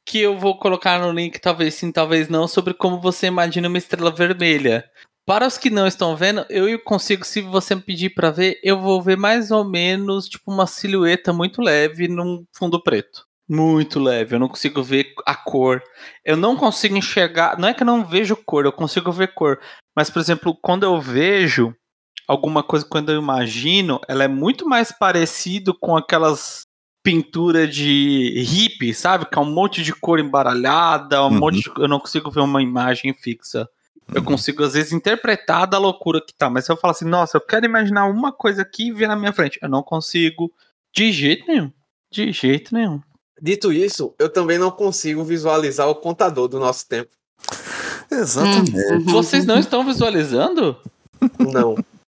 que 0.07 0.19
eu 0.19 0.39
vou 0.39 0.57
colocar 0.57 0.99
no 0.99 1.11
link, 1.11 1.39
talvez 1.39 1.75
sim, 1.75 1.91
talvez 1.91 2.29
não, 2.29 2.47
sobre 2.47 2.73
como 2.73 3.01
você 3.01 3.27
imagina 3.27 3.67
uma 3.67 3.77
estrela 3.77 4.11
vermelha. 4.11 4.89
Para 5.25 5.47
os 5.47 5.57
que 5.57 5.69
não 5.69 5.85
estão 5.85 6.15
vendo, 6.15 6.45
eu 6.49 6.77
consigo, 6.79 7.23
se 7.23 7.41
você 7.41 7.75
me 7.75 7.81
pedir 7.81 8.09
para 8.09 8.31
ver, 8.31 8.59
eu 8.63 8.79
vou 8.79 9.01
ver 9.01 9.17
mais 9.17 9.51
ou 9.51 9.63
menos 9.63 10.27
tipo 10.27 10.51
uma 10.51 10.65
silhueta 10.65 11.31
muito 11.31 11.61
leve 11.61 12.07
num 12.07 12.43
fundo 12.55 12.81
preto. 12.81 13.25
Muito 13.47 13.99
leve, 13.99 14.35
eu 14.35 14.39
não 14.39 14.47
consigo 14.47 14.81
ver 14.81 15.13
a 15.25 15.35
cor. 15.35 15.83
Eu 16.23 16.37
não 16.37 16.55
consigo 16.55 16.95
enxergar. 16.95 17.59
Não 17.59 17.67
é 17.67 17.73
que 17.73 17.83
eu 17.83 17.87
não 17.87 18.05
vejo 18.05 18.35
cor, 18.35 18.65
eu 18.65 18.71
consigo 18.71 19.11
ver 19.11 19.33
cor. 19.33 19.59
Mas, 19.95 20.09
por 20.09 20.19
exemplo, 20.19 20.57
quando 20.61 20.83
eu 20.83 20.99
vejo, 20.99 21.75
alguma 22.27 22.63
coisa 22.63 22.85
quando 22.85 23.11
eu 23.11 23.21
imagino, 23.21 23.99
ela 24.07 24.23
é 24.23 24.27
muito 24.27 24.67
mais 24.67 24.91
parecido 24.91 25.77
com 25.77 25.97
aquelas 25.97 26.65
pinturas 27.03 27.73
de 27.75 28.41
hippie, 28.41 28.93
sabe? 28.93 29.25
Que 29.25 29.37
é 29.37 29.41
um 29.41 29.51
monte 29.51 29.83
de 29.83 29.93
cor 29.93 30.19
embaralhada, 30.19 31.21
um 31.23 31.25
uhum. 31.25 31.39
monte 31.39 31.61
de... 31.61 31.71
eu 31.77 31.87
não 31.87 31.99
consigo 31.99 32.31
ver 32.31 32.41
uma 32.41 32.61
imagem 32.61 33.13
fixa. 33.13 33.67
Eu 34.07 34.21
uhum. 34.21 34.25
consigo, 34.25 34.63
às 34.63 34.73
vezes, 34.73 34.91
interpretar 34.91 35.67
da 35.67 35.77
loucura 35.77 36.21
que 36.21 36.33
tá. 36.33 36.49
Mas 36.49 36.65
se 36.65 36.71
eu 36.71 36.77
falar 36.77 36.91
assim, 36.91 37.05
nossa, 37.05 37.37
eu 37.37 37.41
quero 37.41 37.65
imaginar 37.65 38.05
uma 38.05 38.31
coisa 38.31 38.61
aqui 38.61 38.87
e 38.87 38.91
ver 38.91 39.07
na 39.07 39.15
minha 39.15 39.33
frente. 39.33 39.59
Eu 39.61 39.69
não 39.69 39.83
consigo. 39.83 40.51
De 40.93 41.11
jeito 41.11 41.47
nenhum. 41.47 41.71
De 42.11 42.31
jeito 42.31 42.73
nenhum. 42.75 43.01
Dito 43.41 43.73
isso, 43.73 44.13
eu 44.19 44.29
também 44.29 44.59
não 44.59 44.69
consigo 44.69 45.23
visualizar 45.23 45.87
o 45.87 45.95
contador 45.95 46.47
do 46.47 46.59
nosso 46.59 46.87
tempo. 46.87 47.09
Exatamente. 48.11 48.75
Uhum. 48.75 49.03
Vocês 49.05 49.45
não 49.45 49.57
estão 49.57 49.85
visualizando? 49.85 50.77
Não. 51.39 51.75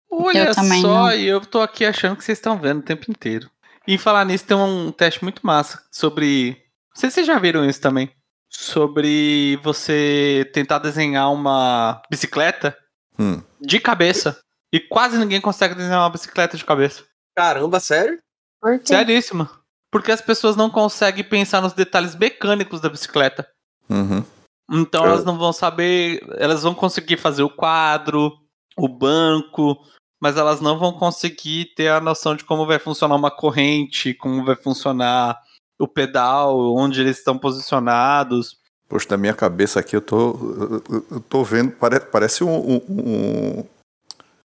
Olha 0.09 0.47
eu 0.47 0.53
só, 0.81 1.13
e 1.13 1.25
eu 1.25 1.41
tô 1.41 1.61
aqui 1.61 1.85
achando 1.85 2.15
que 2.15 2.23
vocês 2.23 2.37
estão 2.37 2.59
vendo 2.59 2.79
o 2.79 2.83
tempo 2.83 3.09
inteiro. 3.09 3.49
E 3.87 3.97
falar 3.97 4.25
nisso, 4.25 4.45
tem 4.45 4.55
um 4.55 4.91
teste 4.91 5.23
muito 5.23 5.45
massa 5.45 5.81
sobre. 5.91 6.57
Não 6.89 6.99
sei 6.99 7.09
se 7.09 7.15
vocês 7.15 7.27
já 7.27 7.39
viram 7.39 7.67
isso 7.67 7.81
também. 7.81 8.11
Sobre 8.55 9.57
você 9.63 10.49
tentar 10.53 10.79
desenhar 10.79 11.31
uma 11.31 12.01
bicicleta 12.09 12.77
hum. 13.17 13.41
de 13.59 13.79
cabeça. 13.79 14.39
E 14.71 14.79
quase 14.79 15.17
ninguém 15.17 15.41
consegue 15.41 15.75
desenhar 15.75 16.01
uma 16.01 16.09
bicicleta 16.09 16.57
de 16.57 16.65
cabeça. 16.65 17.03
Caramba, 17.35 17.79
sério? 17.79 18.19
Por 18.61 18.79
quê? 18.79 18.87
Seríssimo. 18.87 19.49
Porque 19.91 20.11
as 20.11 20.21
pessoas 20.21 20.55
não 20.55 20.69
conseguem 20.69 21.23
pensar 21.23 21.61
nos 21.61 21.73
detalhes 21.73 22.15
mecânicos 22.15 22.81
da 22.81 22.89
bicicleta. 22.89 23.47
Uhum. 23.89 24.23
Então 24.71 25.05
elas 25.05 25.23
não 25.23 25.37
vão 25.37 25.53
saber. 25.53 26.25
Elas 26.37 26.63
vão 26.63 26.73
conseguir 26.73 27.17
fazer 27.17 27.43
o 27.43 27.49
quadro, 27.49 28.31
o 28.77 28.87
banco, 28.87 29.77
mas 30.19 30.37
elas 30.37 30.61
não 30.61 30.79
vão 30.79 30.93
conseguir 30.93 31.73
ter 31.75 31.89
a 31.89 31.99
noção 31.99 32.35
de 32.35 32.43
como 32.43 32.65
vai 32.65 32.79
funcionar 32.79 33.15
uma 33.15 33.29
corrente, 33.29 34.13
como 34.13 34.43
vai 34.45 34.55
funcionar 34.55 35.37
o 35.79 35.87
pedal, 35.87 36.75
onde 36.75 37.01
eles 37.01 37.17
estão 37.17 37.37
posicionados. 37.37 38.57
Poxa, 38.87 39.07
na 39.11 39.17
minha 39.17 39.33
cabeça 39.33 39.79
aqui 39.79 39.95
eu 39.95 40.01
tô, 40.01 40.81
eu, 41.09 41.19
tô 41.21 41.43
vendo, 41.43 41.71
pare, 41.71 41.99
parece 41.99 42.43
um, 42.43 42.49
um, 42.49 42.81
um, 42.89 43.63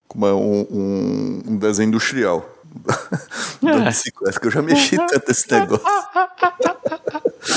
como 0.07 0.25
é, 0.25 0.33
um, 0.33 1.41
um, 1.47 1.57
desenho 1.57 1.89
industrial 1.89 2.47
da 3.61 3.79
bicicleta, 3.79 4.39
que 4.39 4.47
eu 4.47 4.51
já 4.51 4.61
mexi 4.61 4.95
tanto 5.05 5.31
esse 5.31 5.51
negócio. 5.51 5.85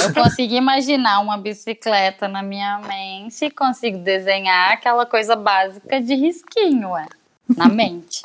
Eu 0.04 0.14
consigo 0.14 0.54
imaginar 0.54 1.20
uma 1.20 1.36
bicicleta 1.36 2.26
na 2.26 2.42
minha 2.42 2.78
mente 2.80 3.44
e 3.44 3.50
consigo 3.50 3.98
desenhar 3.98 4.72
aquela 4.72 5.06
coisa 5.06 5.36
básica 5.36 6.00
de 6.00 6.14
risquinho, 6.14 6.90
ué, 6.90 7.06
na 7.56 7.68
mente. 7.68 8.22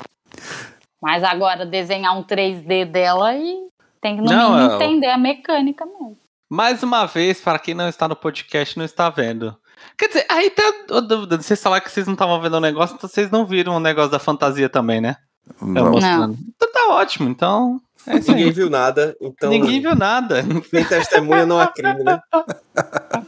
Mas 1.01 1.23
agora 1.23 1.65
desenhar 1.65 2.17
um 2.17 2.23
3D 2.23 2.85
dela 2.85 3.35
e 3.35 3.64
tem 4.05 4.15
que 4.17 4.21
no 4.21 4.29
Não, 4.29 4.53
mínimo 4.55 4.71
é- 4.71 4.75
entender 4.75 5.07
a 5.07 5.17
mecânica 5.17 5.83
mesmo. 5.83 6.15
Mais 6.47 6.83
uma 6.83 7.07
vez, 7.07 7.41
para 7.41 7.57
quem 7.57 7.73
não 7.73 7.89
está 7.89 8.07
no 8.07 8.15
podcast, 8.15 8.77
não 8.77 8.85
está 8.85 9.09
vendo. 9.09 9.57
Quer 9.97 10.07
dizer, 10.09 10.25
aí 10.29 10.51
tá 10.51 10.61
a 10.91 10.99
dúvida. 10.99 11.41
Vocês 11.41 11.61
falaram 11.61 11.83
que 11.83 11.89
vocês 11.91 12.05
não 12.05 12.13
estavam 12.13 12.39
vendo 12.39 12.55
o 12.57 12.59
negócio, 12.59 12.95
então 12.95 13.09
vocês 13.09 13.31
não 13.31 13.47
viram 13.47 13.75
o 13.75 13.79
negócio 13.79 14.11
da 14.11 14.19
fantasia 14.19 14.69
também, 14.69 15.01
né? 15.01 15.15
Eu 15.59 15.67
Não. 15.67 15.91
mostrando. 15.91 16.37
Então 16.55 16.71
tá 16.71 16.89
ótimo, 16.89 17.27
então. 17.27 17.81
É 18.05 18.19
Ninguém 18.19 18.51
viu 18.51 18.69
nada, 18.69 19.15
então 19.19 19.49
Ninguém 19.49 19.81
viu 19.81 19.95
nada. 19.95 20.43
quem 20.69 20.85
testemunha 20.85 21.47
não 21.47 21.59
há 21.59 21.65
crime, 21.65 22.03
né? 22.03 22.19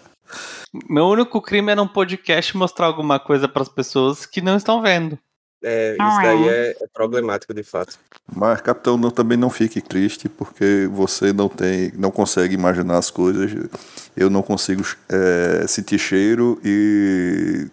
Meu 0.88 1.08
único 1.08 1.42
crime 1.42 1.72
era 1.72 1.82
um 1.82 1.88
podcast 1.88 2.56
mostrar 2.56 2.86
alguma 2.86 3.20
coisa 3.20 3.48
para 3.48 3.64
as 3.64 3.70
pessoas 3.70 4.28
que 4.28 4.42
não 4.42 4.56
estão 4.56 4.80
vendo. 4.82 5.18
É, 5.64 5.94
isso 5.94 6.02
Ah, 6.02 6.22
daí 6.22 6.48
é. 6.48 6.52
é, 6.52 6.70
é 6.84 6.88
problemático 6.94 7.54
de 7.54 7.64
fato. 7.64 7.98
Mas, 8.34 8.62
capitão, 8.62 8.98
não, 8.98 9.10
também 9.10 9.38
não 9.38 9.50
fique 9.50 9.82
triste, 9.82 10.30
porque 10.30 10.88
você 10.92 11.34
não 11.34 11.50
tem, 11.50 11.92
não 11.96 12.12
consegue 12.12 12.54
imaginar 12.54 12.98
as 12.98 13.10
coisas. 13.10 13.52
Eu 14.16 14.30
não 14.30 14.42
consigo 14.44 14.84
é, 15.10 15.66
sentir 15.68 15.98
cheiro 15.98 16.60
e 16.64 17.68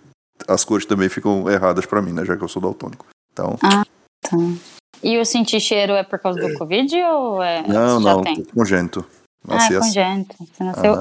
as 0.48 0.64
cores 0.64 0.86
também 0.86 1.08
ficam 1.08 1.48
erradas 1.50 1.84
pra 1.86 2.00
mim, 2.02 2.12
né? 2.12 2.24
Já 2.24 2.36
que 2.36 2.42
eu 2.44 2.48
sou 2.48 2.62
daltônico. 2.62 3.06
Então, 3.32 3.56
Então. 4.24 4.58
E 5.02 5.18
o 5.18 5.24
sentir 5.26 5.60
cheiro 5.60 5.92
é 5.92 6.02
por 6.02 6.18
causa 6.18 6.40
do 6.40 6.56
Covid 6.56 6.96
ou 7.02 7.42
é. 7.42 7.62
não, 7.66 8.00
já 8.00 8.14
não, 8.14 8.22
tem? 8.22 8.42
congênito. 8.44 9.04
Ah, 9.46 9.54
Nasci 9.56 9.74
é 9.74 9.76
assim. 9.76 9.86
congênito. 9.88 10.34
Você 10.38 10.64
nasceu. 10.64 10.94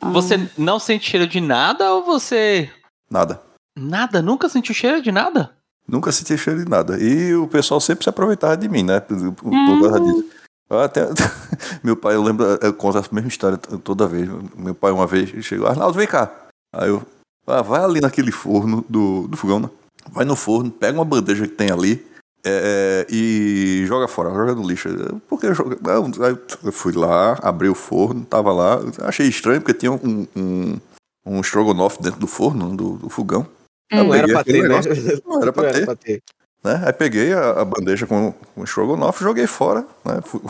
Ah. 0.00 0.10
Você 0.10 0.50
não 0.58 0.80
sente 0.80 1.08
cheiro 1.08 1.26
de 1.26 1.40
nada 1.40 1.94
ou 1.94 2.04
você. 2.04 2.68
Nada. 3.08 3.40
Nada? 3.78 4.20
Nunca 4.20 4.48
sentiu 4.48 4.74
cheiro 4.74 5.00
de 5.00 5.12
nada? 5.12 5.52
Nunca 5.86 6.10
senti 6.12 6.36
cheiro 6.38 6.64
de 6.64 6.70
nada. 6.70 6.98
E 6.98 7.34
o 7.34 7.46
pessoal 7.46 7.80
sempre 7.80 8.04
se 8.04 8.08
aproveitava 8.08 8.56
de 8.56 8.68
mim, 8.68 8.82
né? 8.82 9.00
Por, 9.00 9.16
por 9.32 9.52
Hum. 9.52 9.80
causa 9.82 10.00
disso. 10.00 10.24
Até, 10.70 11.06
meu 11.84 11.94
pai, 11.96 12.14
eu 12.14 12.22
lembro, 12.22 12.44
eu 12.60 12.72
conto 12.72 12.98
a 12.98 13.04
mesma 13.12 13.28
história 13.28 13.58
toda 13.58 14.06
vez. 14.08 14.28
Meu 14.56 14.74
pai 14.74 14.92
uma 14.92 15.06
vez 15.06 15.30
chegou, 15.44 15.68
Arnaldo, 15.68 15.96
vem 15.98 16.06
cá. 16.06 16.32
Aí 16.72 16.88
eu, 16.88 17.02
ah, 17.46 17.62
vai 17.62 17.84
ali 17.84 18.00
naquele 18.00 18.32
forno 18.32 18.84
do, 18.88 19.28
do 19.28 19.36
fogão, 19.36 19.60
né? 19.60 19.68
Vai 20.10 20.24
no 20.24 20.34
forno, 20.34 20.70
pega 20.70 20.98
uma 20.98 21.04
bandeja 21.04 21.46
que 21.46 21.54
tem 21.54 21.70
ali 21.70 22.04
é, 22.44 23.06
e 23.10 23.84
joga 23.86 24.08
fora, 24.08 24.30
joga 24.30 24.54
no 24.54 24.66
lixo. 24.66 24.88
Eu, 24.88 25.20
Por 25.28 25.40
que 25.40 25.52
joga? 25.54 25.78
Não, 25.80 26.24
aí 26.24 26.36
eu 26.64 26.72
fui 26.72 26.92
lá, 26.92 27.38
abri 27.42 27.68
o 27.68 27.74
forno, 27.74 28.24
tava 28.24 28.52
lá. 28.52 28.80
Achei 29.02 29.26
estranho 29.28 29.60
porque 29.60 29.74
tinha 29.74 29.92
um, 29.92 30.26
um, 30.36 30.78
um 31.26 31.40
estrogonofe 31.40 32.02
dentro 32.02 32.20
do 32.20 32.26
forno, 32.26 32.74
do, 32.76 32.94
do 32.96 33.08
fogão. 33.08 33.46
Não, 33.92 34.06
Peguei 34.10 34.18
era 34.18 34.28
pra 34.28 34.40
aquele 34.40 34.62
ter, 34.62 34.68
né? 34.68 35.20
Não 35.26 35.42
era 35.42 35.52
pra 35.52 35.72
ter. 35.72 35.96
ter. 35.96 36.22
né? 36.64 36.82
Aí 36.86 36.92
peguei 36.92 37.32
a, 37.32 37.60
a 37.60 37.64
bandeja 37.64 38.06
com, 38.06 38.32
com 38.32 38.60
o 38.62 38.64
estrogonofe, 38.64 39.22
joguei 39.22 39.46
fora, 39.46 39.86
né? 40.04 40.20
Fui- 40.24 40.40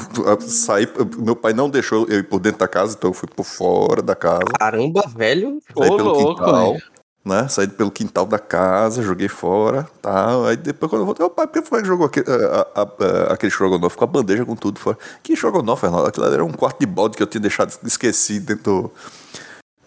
saí, 0.41 0.89
meu 1.19 1.35
pai 1.37 1.53
não 1.53 1.69
deixou 1.69 2.07
eu 2.09 2.19
ir 2.21 2.29
por 2.29 2.39
dentro 2.39 2.61
da 2.61 2.69
casa, 2.69 2.95
então 2.97 3.11
eu 3.11 3.15
fui 3.15 3.29
por 3.29 3.45
fora 3.45 4.01
da 4.01 4.15
casa, 4.15 4.45
Caramba, 4.59 5.03
velho. 5.15 5.59
saí 5.77 5.89
Ô, 5.91 5.97
pelo 5.97 6.11
louco, 6.13 6.37
quintal, 6.45 6.73
velho. 6.73 6.83
né? 7.25 7.49
Saí 7.49 7.67
pelo 7.67 7.91
quintal 7.91 8.25
da 8.27 8.39
casa, 8.39 9.03
joguei 9.03 9.29
fora, 9.29 9.87
tal. 10.01 10.47
Aí 10.47 10.57
depois 10.57 10.89
quando 10.89 11.03
eu 11.03 11.07
voltei, 11.07 11.27
o 11.27 11.31
pai, 11.31 11.47
por 11.49 11.55
que 11.61 11.69
foi 11.69 11.81
que 11.83 11.89
jogou 11.89 12.07
aquele, 12.07 12.31
a- 12.31 12.67
a- 12.75 12.83
a- 12.83 13.33
aquele 13.35 13.51
estrogonofe 13.51 13.97
com 13.97 14.05
a 14.05 14.07
bandeja 14.07 14.45
com 14.47 14.55
tudo 14.55 14.79
fora? 14.79 14.97
Que 15.23 15.33
estrogonofe, 15.33 15.85
Arnaldo? 15.87 16.09
Aquilo 16.09 16.27
era 16.27 16.45
um 16.45 16.53
quarto 16.53 16.79
de 16.79 16.87
bode 16.87 17.17
que 17.17 17.23
eu 17.23 17.27
tinha 17.27 17.41
deixado 17.41 17.73
esquecido 17.85 18.47
dentro 18.47 18.63
do, 18.65 18.93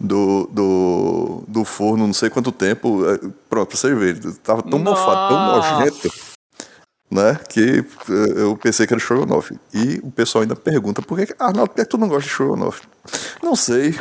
do, 0.00 0.46
do, 0.52 1.44
do 1.48 1.64
forno, 1.64 2.06
não 2.06 2.14
sei 2.14 2.30
quanto 2.30 2.52
tempo. 2.52 3.04
É, 3.08 3.18
Pronto, 3.48 3.68
pra 3.68 3.76
você 3.76 3.94
ver, 3.94 4.20
tava 4.38 4.62
tão 4.62 4.78
mofado, 4.78 5.28
tão 5.28 5.44
Nossa. 5.44 5.70
nojento 5.78 6.08
né? 7.10 7.34
Que 7.48 7.78
eh, 7.80 8.32
eu 8.42 8.54
pensei 8.56 8.86
que 8.86 8.92
era 8.92 9.00
estrogonofe. 9.00 9.58
E 9.72 9.98
o 10.02 10.10
pessoal 10.10 10.42
ainda 10.42 10.54
pergunta, 10.54 11.00
por 11.00 11.18
que, 11.18 11.26
que- 11.26 11.34
Arnaldo, 11.42 11.70
por 11.70 11.76
que 11.76 11.84
tu 11.86 11.96
não 11.96 12.06
gosta 12.06 12.22
de 12.24 12.28
estrogonofe? 12.28 12.82
Não 13.42 13.56
sei. 13.56 13.98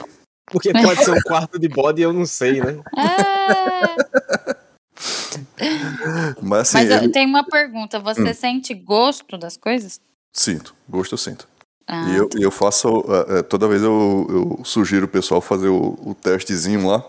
Porque 0.52 0.72
pode 0.74 1.04
ser 1.04 1.12
um 1.12 1.22
quarto 1.22 1.58
de 1.58 1.70
bode 1.70 2.02
e 2.02 2.04
eu 2.04 2.12
não 2.14 2.26
sei, 2.26 2.60
né? 2.62 2.78
É, 5.58 6.36
Mas 6.42 6.60
assim, 6.70 6.78
mas 6.78 6.90
eu 6.90 6.98
ele- 6.98 7.10
tenho 7.10 7.30
uma 7.30 7.44
pergunta. 7.46 8.00
Você 8.00 8.30
Hum. 8.30 8.34
sente 8.34 8.74
gosto 8.74 9.38
das 9.38 9.56
coisas? 9.58 10.00
sinto, 10.34 10.76
gosto 10.88 11.14
eu 11.14 11.18
sinto. 11.18 11.48
Ah, 11.88 12.10
E 12.10 12.18
eu, 12.18 12.30
e 12.38 12.44
eu 12.44 12.52
faço, 12.52 12.88
eh, 13.08 13.40
eh, 13.40 13.42
toda 13.44 13.68
vez 13.68 13.82
eu, 13.82 14.28
eu 14.30 14.66
sugiro 14.66 15.06
o 15.06 15.10
pessoal 15.10 15.40
fazer 15.40 15.70
o, 15.70 15.98
o 16.04 16.14
testezinho 16.14 16.86
lá. 16.88 17.04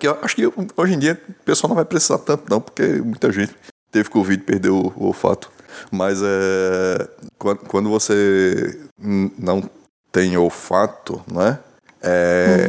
Eu 0.00 0.18
acho 0.22 0.36
que 0.36 0.42
hoje 0.76 0.94
em 0.94 0.98
dia 0.98 1.20
o 1.28 1.44
pessoal 1.44 1.68
não 1.70 1.74
vai 1.74 1.84
precisar 1.84 2.18
tanto 2.18 2.44
não, 2.48 2.60
porque 2.60 2.84
muita 3.02 3.32
gente 3.32 3.52
teve 3.90 4.08
Covid 4.08 4.40
e 4.40 4.46
perdeu 4.46 4.76
o, 4.76 4.92
o 4.96 5.06
olfato. 5.06 5.50
Mas 5.90 6.20
é, 6.22 7.08
quando, 7.36 7.58
quando 7.60 7.90
você 7.90 8.78
não 9.38 9.68
tem 10.12 10.36
olfato, 10.36 11.20
né? 11.26 11.58
É, 12.04 12.68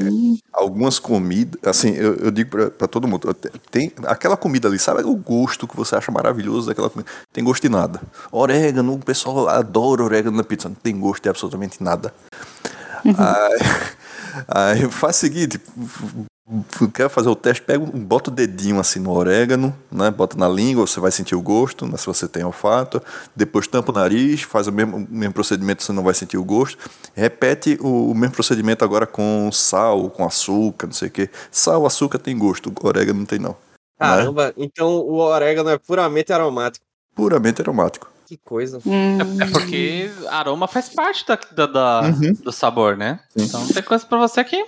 algumas 0.51 0.99
comidas, 0.99 1.59
assim, 1.65 1.91
eu, 1.93 2.15
eu 2.15 2.31
digo 2.31 2.51
pra, 2.51 2.69
pra 2.69 2.87
todo 2.87 3.07
mundo, 3.07 3.33
te- 3.33 3.49
tem 3.71 3.91
aquela 4.05 4.37
comida 4.37 4.67
ali, 4.67 4.77
sabe 4.77 5.01
o 5.03 5.15
gosto 5.15 5.67
que 5.67 5.75
você 5.75 5.95
acha 5.95 6.11
maravilhoso 6.11 6.67
daquela 6.67 6.89
comida? 6.89 7.09
Tem 7.31 7.43
gosto 7.43 7.61
de 7.63 7.69
nada. 7.69 7.99
Orégano, 8.31 8.93
o 8.93 8.99
pessoal 8.99 9.47
adora 9.49 10.03
orégano 10.03 10.37
na 10.37 10.43
pizza, 10.43 10.69
não 10.69 10.75
tem 10.75 10.97
gosto 10.99 11.23
de 11.23 11.29
absolutamente 11.29 11.81
nada. 11.83 12.13
Aí, 13.03 13.59
aí 14.85 14.91
faz 14.91 15.17
o 15.17 15.19
seguinte, 15.19 15.59
quer 16.93 17.09
fazer 17.09 17.29
o 17.29 17.35
teste, 17.35 17.61
pega, 17.63 17.83
um- 17.83 18.03
bota 18.05 18.29
o 18.29 18.33
dedinho 18.33 18.79
assim 18.79 18.99
no 18.99 19.11
orégano, 19.11 19.75
né? 19.91 20.11
Bota 20.11 20.37
na 20.37 20.47
língua, 20.47 20.85
você 20.85 20.99
vai 20.99 21.11
sentir 21.11 21.35
o 21.35 21.41
gosto, 21.41 21.85
né, 21.87 21.97
se 21.97 22.05
você 22.05 22.27
tem 22.27 22.43
olfato. 22.43 23.01
Depois 23.35 23.67
tampa 23.67 23.91
o 23.91 23.95
nariz, 23.95 24.41
faz 24.41 24.67
o 24.67 24.71
mesmo, 24.71 24.97
o 24.97 25.07
mesmo 25.09 25.33
procedimento, 25.33 25.83
você 25.83 25.91
não 25.93 26.03
vai 26.03 26.13
sentir 26.13 26.37
o 26.37 26.43
gosto. 26.43 26.77
Repete 27.15 27.77
o, 27.81 28.11
o 28.11 28.15
mesmo 28.15 28.35
procedimento 28.35 28.83
agora 28.83 29.05
com 29.07 29.49
sal, 29.51 30.09
com 30.09 30.25
açúcar, 30.25 30.87
não 30.87 30.93
sei 30.93 31.07
o 31.07 31.11
que. 31.11 31.29
Sal, 31.51 31.85
açúcar 31.85 32.19
tem 32.19 32.37
gosto, 32.37 32.69
o 32.81 32.87
orégano 32.87 33.19
não 33.19 33.25
tem 33.25 33.39
não. 33.39 33.51
Né? 33.51 33.55
Caramba, 33.99 34.53
então 34.57 34.89
o 34.89 35.15
orégano 35.19 35.69
é 35.69 35.77
puramente 35.77 36.33
aromático. 36.33 36.85
Puramente 37.15 37.61
aromático. 37.61 38.11
Que 38.25 38.37
coisa. 38.37 38.79
hum, 38.85 39.17
É 39.41 39.45
porque 39.45 40.09
aroma 40.29 40.67
faz 40.67 40.89
parte 40.89 41.25
da, 41.27 41.37
da- 41.51 41.67
da- 41.67 42.01
Uhum. 42.09 42.33
do 42.33 42.51
sabor, 42.51 42.97
né? 42.97 43.19
Sim. 43.37 43.45
Então 43.45 43.67
tem 43.67 43.83
coisa 43.83 44.05
pra 44.05 44.17
você 44.17 44.39
aqui. 44.39 44.63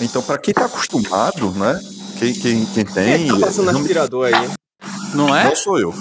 Então, 0.00 0.22
para 0.22 0.38
quem 0.38 0.54
tá 0.54 0.64
acostumado, 0.64 1.50
né? 1.52 1.80
Quem, 2.18 2.32
quem, 2.34 2.66
quem 2.66 2.84
Quem 2.84 2.94
tem. 2.94 3.12
é 3.12 3.18
que 3.18 3.28
tá 3.28 3.46
passando 3.46 3.72
não, 3.72 3.80
aspirador 3.80 4.26
aí? 4.26 4.50
Não 5.14 5.36
é? 5.36 5.44
não 5.44 5.56
sou 5.56 5.78
eu. 5.78 5.94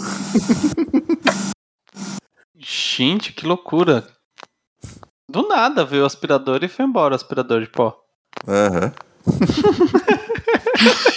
Gente, 2.58 3.34
que 3.34 3.46
loucura. 3.46 4.08
Do 5.30 5.48
nada 5.48 5.86
veio 5.86 6.04
o 6.04 6.06
aspirador 6.06 6.64
e 6.64 6.68
foi 6.68 6.86
embora 6.86 7.14
o 7.14 7.16
aspirador 7.16 7.62
de 7.62 7.68
pó. 7.68 7.98
Aham. 8.48 8.94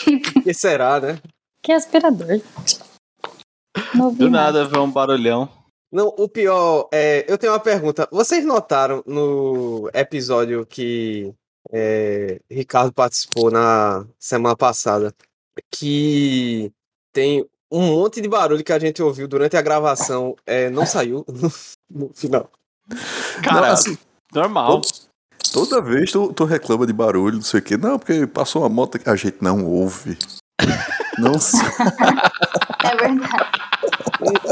O 0.09 0.43
que 0.43 0.55
será, 0.55 1.01
né? 1.01 1.19
que 1.62 1.73
aspirador. 1.73 2.41
Não 3.95 4.07
ouvi 4.07 4.19
Do 4.19 4.31
nada 4.31 4.65
veio 4.65 4.83
um 4.83 4.91
barulhão. 4.91 5.49
Não, 5.91 6.09
o 6.19 6.29
pior 6.29 6.89
é. 6.93 7.25
Eu 7.29 7.39
tenho 7.39 7.53
uma 7.53 7.61
pergunta. 7.61 8.09
Vocês 8.11 8.45
notaram 8.45 9.03
no 9.07 9.89
episódio 9.95 10.67
que 10.67 11.33
é, 11.73 12.41
Ricardo 12.50 12.93
participou 12.93 13.50
na 13.50 14.05
semana 14.19 14.55
passada 14.55 15.14
que 15.71 16.71
tem 17.12 17.47
um 17.71 17.87
monte 17.87 18.21
de 18.21 18.29
barulho 18.29 18.62
que 18.62 18.73
a 18.73 18.79
gente 18.79 19.02
ouviu 19.02 19.26
durante 19.26 19.57
a 19.57 19.62
gravação 19.62 20.37
é, 20.45 20.69
não 20.69 20.85
saiu 20.85 21.25
no, 21.29 21.50
no 21.91 22.11
final. 22.14 22.50
Cara, 23.43 23.69
Não, 23.69 23.73
assim, 23.73 23.99
normal. 24.35 24.83
Toda 25.52 25.81
vez 25.81 26.11
tu, 26.11 26.33
tu 26.33 26.45
reclama 26.45 26.87
de 26.87 26.93
barulho, 26.93 27.37
não 27.37 27.43
sei 27.43 27.61
o 27.61 27.62
quê. 27.62 27.76
Não, 27.76 27.99
porque 27.99 28.26
passou 28.26 28.62
uma 28.62 28.69
moto 28.69 28.99
que 28.99 29.09
a 29.09 29.17
gente 29.17 29.38
não 29.41 29.64
ouve. 29.64 30.19
Não 31.19 31.38
sei. 31.38 31.61
É 32.85 32.97
verdade. 32.97 33.33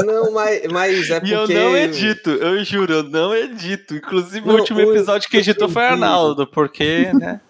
Não, 0.05 0.31
mas, 0.31 0.61
mas 0.71 1.09
é 1.09 1.21
E 1.23 1.31
eu 1.33 1.39
porque. 1.39 1.53
não 1.53 1.75
edito, 1.75 2.29
eu 2.29 2.63
juro, 2.63 2.93
eu 2.93 3.03
não 3.03 3.35
edito. 3.35 3.93
Inclusive, 3.95 4.47
Não, 4.47 4.55
o 4.55 4.59
último 4.59 4.79
o- 4.79 4.83
episódio 4.93 5.29
que 5.29 5.35
editou 5.37 5.67
foi 5.67 5.83
Arnaldo, 5.85 6.47
porque, 6.47 7.11
né? 7.13 7.41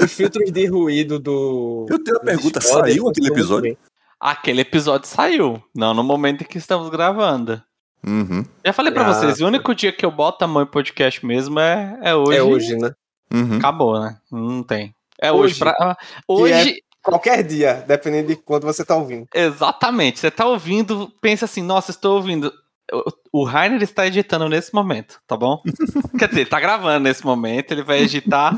Os 0.00 0.12
filtros 0.12 0.52
de 0.52 0.66
ruído 0.66 1.18
do. 1.18 1.86
Eu 1.90 1.98
tenho 2.02 2.16
uma 2.18 2.24
pergunta, 2.24 2.60
Discord 2.60 2.90
saiu 2.92 3.08
aquele 3.08 3.26
episódio? 3.28 3.76
Aquele 4.20 4.60
episódio 4.60 5.08
saiu, 5.08 5.60
não 5.74 5.92
no 5.94 6.04
momento 6.04 6.42
em 6.42 6.46
que 6.46 6.58
estamos 6.58 6.88
gravando. 6.90 7.60
Uhum, 8.06 8.44
Já 8.64 8.72
falei 8.72 8.92
pra 8.92 9.06
Ah, 9.08 9.12
vocês, 9.12 9.40
o 9.40 9.46
único 9.46 9.74
dia 9.74 9.90
que 9.92 10.06
eu 10.06 10.10
boto 10.12 10.44
a 10.44 10.48
mão 10.48 10.62
em 10.62 10.66
podcast 10.66 11.24
mesmo 11.26 11.58
é, 11.58 11.98
é 12.02 12.14
hoje. 12.14 12.38
É 12.38 12.42
hoje, 12.42 12.76
né? 12.76 12.92
uhum. 13.34 13.56
Acabou, 13.56 13.98
né? 14.00 14.16
Não 14.30 14.62
tem. 14.62 14.94
É 15.20 15.32
hoje. 15.32 15.54
Hoje. 15.54 15.58
pra- 15.58 15.96
hoje, 16.28 16.82
Qualquer 17.02 17.42
dia, 17.42 17.84
dependendo 17.86 18.28
de 18.28 18.36
quando 18.36 18.64
você 18.64 18.84
tá 18.84 18.94
ouvindo. 18.96 19.26
exatamente. 19.34 20.18
Você 20.20 20.30
tá 20.30 20.46
ouvindo, 20.46 21.10
pensa 21.20 21.44
assim, 21.46 21.62
nossa, 21.62 21.90
estou 21.90 22.16
ouvindo. 22.16 22.52
O- 23.32 23.44
Rainer 23.44 23.80
está 23.82 24.06
editando 24.06 24.48
nesse 24.48 24.74
momento, 24.74 25.20
tá 25.26 25.36
bom? 25.36 25.62
Quer 26.18 26.28
dizer, 26.28 26.40
ele 26.42 26.50
tá 26.50 26.58
gravando 26.60 27.00
nesse 27.04 27.24
momento, 27.24 27.70
ele 27.72 27.82
vai 27.84 28.00
editar 28.02 28.54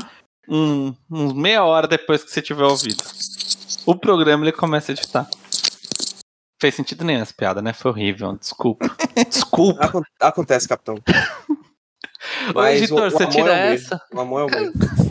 um, 0.49 0.93
uns 1.09 1.33
meia 1.33 1.63
hora 1.63 1.87
depois 1.87 2.23
que 2.23 2.31
você 2.31 2.41
tiver 2.41 2.63
ouvido. 2.65 3.03
O 3.85 3.95
programa 3.95 4.43
ele 4.43 4.51
começa 4.51 4.91
a 4.91 4.93
editar. 4.93 5.27
Fez 6.59 6.73
sentido 6.75 7.03
nenhum 7.05 7.21
essa 7.21 7.33
piada, 7.33 7.61
né? 7.61 7.73
Foi 7.73 7.91
horrível, 7.91 8.35
desculpa. 8.37 8.85
Desculpa. 9.29 9.85
Acon- 9.85 10.01
Acontece, 10.19 10.67
capitão. 10.67 10.95
Ô, 10.95 12.53
Mas 12.55 12.77
editor, 12.81 13.03
o- 13.03 13.07
o 13.07 13.11
você 13.11 13.27
tira 13.27 13.53
é 13.53 13.73
essa? 13.75 14.01
O 14.13 14.19
amor 14.21 14.41
é 14.41 14.43
o 14.45 14.49
mesmo. 14.49 14.73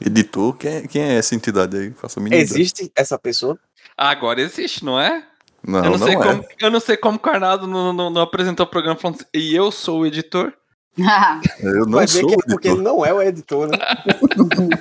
Editor, 0.00 0.56
quem 0.56 0.70
é, 0.72 0.86
quem 0.86 1.02
é 1.02 1.14
essa 1.14 1.34
entidade 1.34 1.76
aí? 1.76 1.90
Faça 1.92 2.20
a 2.20 2.22
mínima 2.22 2.42
ideia. 2.42 2.54
Existe 2.54 2.92
essa 2.94 3.18
pessoa? 3.18 3.58
Agora 3.96 4.40
existe, 4.40 4.84
não 4.84 5.00
é? 5.00 5.24
Não, 5.66 5.78
eu, 5.78 5.84
não 5.92 5.98
não, 5.98 6.06
sei 6.06 6.14
é. 6.14 6.18
como, 6.18 6.44
eu 6.60 6.70
não 6.70 6.80
sei 6.80 6.96
como 6.96 7.16
o 7.16 7.20
Carnado 7.20 7.66
não, 7.66 7.92
não- 7.92 8.10
não 8.10 8.20
apresentou 8.22 8.66
o 8.66 8.68
programa 8.68 8.98
falando 9.00 9.16
assim, 9.16 9.24
e 9.34 9.56
eu 9.56 9.72
sou 9.72 10.00
o 10.00 10.06
editor. 10.06 10.52
Eu 11.60 11.84
não 11.84 11.90
Vai 11.92 12.06
ver 12.06 12.20
sou 12.20 12.28
que 12.28 12.34
é 12.34 12.38
porque 12.48 12.68
ele 12.68 12.80
não 12.80 13.04
é 13.04 13.12
o 13.12 13.20
editor, 13.20 13.68
né? 13.68 13.76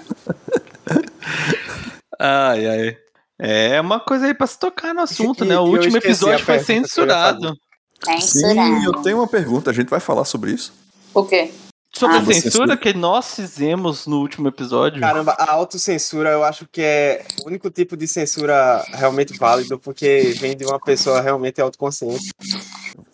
Ai, 2.18 2.66
ai. 2.68 2.98
É 3.38 3.82
uma 3.82 4.00
coisa 4.00 4.28
aí 4.28 4.34
pra 4.34 4.48
se 4.48 4.58
tocar 4.58 4.94
no 4.94 5.02
assunto, 5.02 5.44
E- 5.44 5.48
né? 5.48 5.60
O 5.60 5.64
último 5.64 5.98
episódio 5.98 6.46
foi 6.46 6.56
que 6.56 6.62
ia 6.62 6.66
censurado. 6.66 7.54
Sim, 8.22 8.86
eu 8.86 8.94
tenho 9.02 9.18
uma 9.18 9.28
pergunta. 9.28 9.72
A 9.72 9.74
gente 9.74 9.90
vai 9.90 10.00
falar 10.00 10.24
sobre 10.24 10.52
isso? 10.52 10.72
O 11.14 11.26
quê? 11.26 11.52
Sobre 11.98 12.18
Ah, 12.18 12.20
a 12.20 12.26
censura 12.26 12.42
censura. 12.52 12.78
que 12.78 12.94
nós 12.94 13.36
fizemos 13.36 14.06
no 14.06 14.20
último 14.20 14.48
episódio. 14.50 15.00
Caramba, 15.00 15.32
a 15.40 15.52
autocensura 15.54 16.30
eu 16.32 16.44
acho 16.44 16.68
que 16.70 16.82
é 16.82 17.26
o 17.44 17.48
único 17.48 17.70
tipo 17.72 17.96
de 17.96 18.06
censura 18.08 18.84
realmente 18.94 19.38
válido, 19.38 19.80
porque 19.80 20.36
vem 20.40 20.58
de 20.58 20.66
uma 20.66 20.80
pessoa 20.80 21.22
realmente 21.22 21.62
autoconsciente 21.62 22.32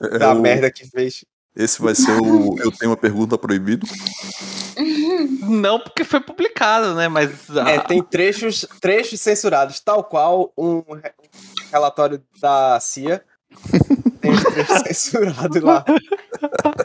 É, 0.02 0.18
da 0.18 0.34
o- 0.34 0.42
merda 0.42 0.72
que 0.72 0.88
fez. 0.90 1.24
Esse 1.56 1.82
vai 1.82 1.94
ser 1.94 2.12
o 2.20 2.58
Eu 2.60 2.72
Tenho 2.72 2.92
uma 2.92 2.98
Pergunta 2.98 3.38
Proibido. 3.38 3.86
Não 5.48 5.80
porque 5.80 6.04
foi 6.04 6.20
publicado, 6.22 6.96
né? 6.96 7.08
Mas 7.08 7.30
É, 7.68 7.80
tem 7.82 8.02
trechos, 8.02 8.66
trechos 8.80 9.20
censurados, 9.22 9.80
tal 9.80 10.04
qual 10.04 10.52
um 10.58 10.82
re- 10.94 11.14
relatório 11.72 12.22
da 12.42 12.80
CIA. 12.80 13.22
Censurados 14.88 15.62
lá. 15.62 15.84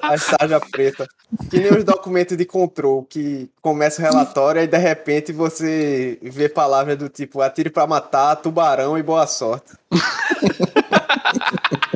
A 0.02 0.18
tarja 0.18 0.60
preta. 0.70 1.06
Que 1.50 1.58
nem 1.58 1.72
os 1.72 1.84
documentos 1.84 2.36
de 2.36 2.44
controle, 2.44 3.06
que 3.08 3.50
começa 3.60 4.00
o 4.00 4.04
relatório 4.04 4.62
e 4.62 4.66
de 4.66 4.78
repente 4.78 5.32
você 5.32 6.18
vê 6.22 6.48
palavras 6.48 6.96
do 6.96 7.08
tipo 7.08 7.40
atire 7.40 7.70
pra 7.70 7.86
matar, 7.86 8.36
tubarão 8.36 8.98
e 8.98 9.02
boa 9.02 9.26
sorte. 9.26 9.72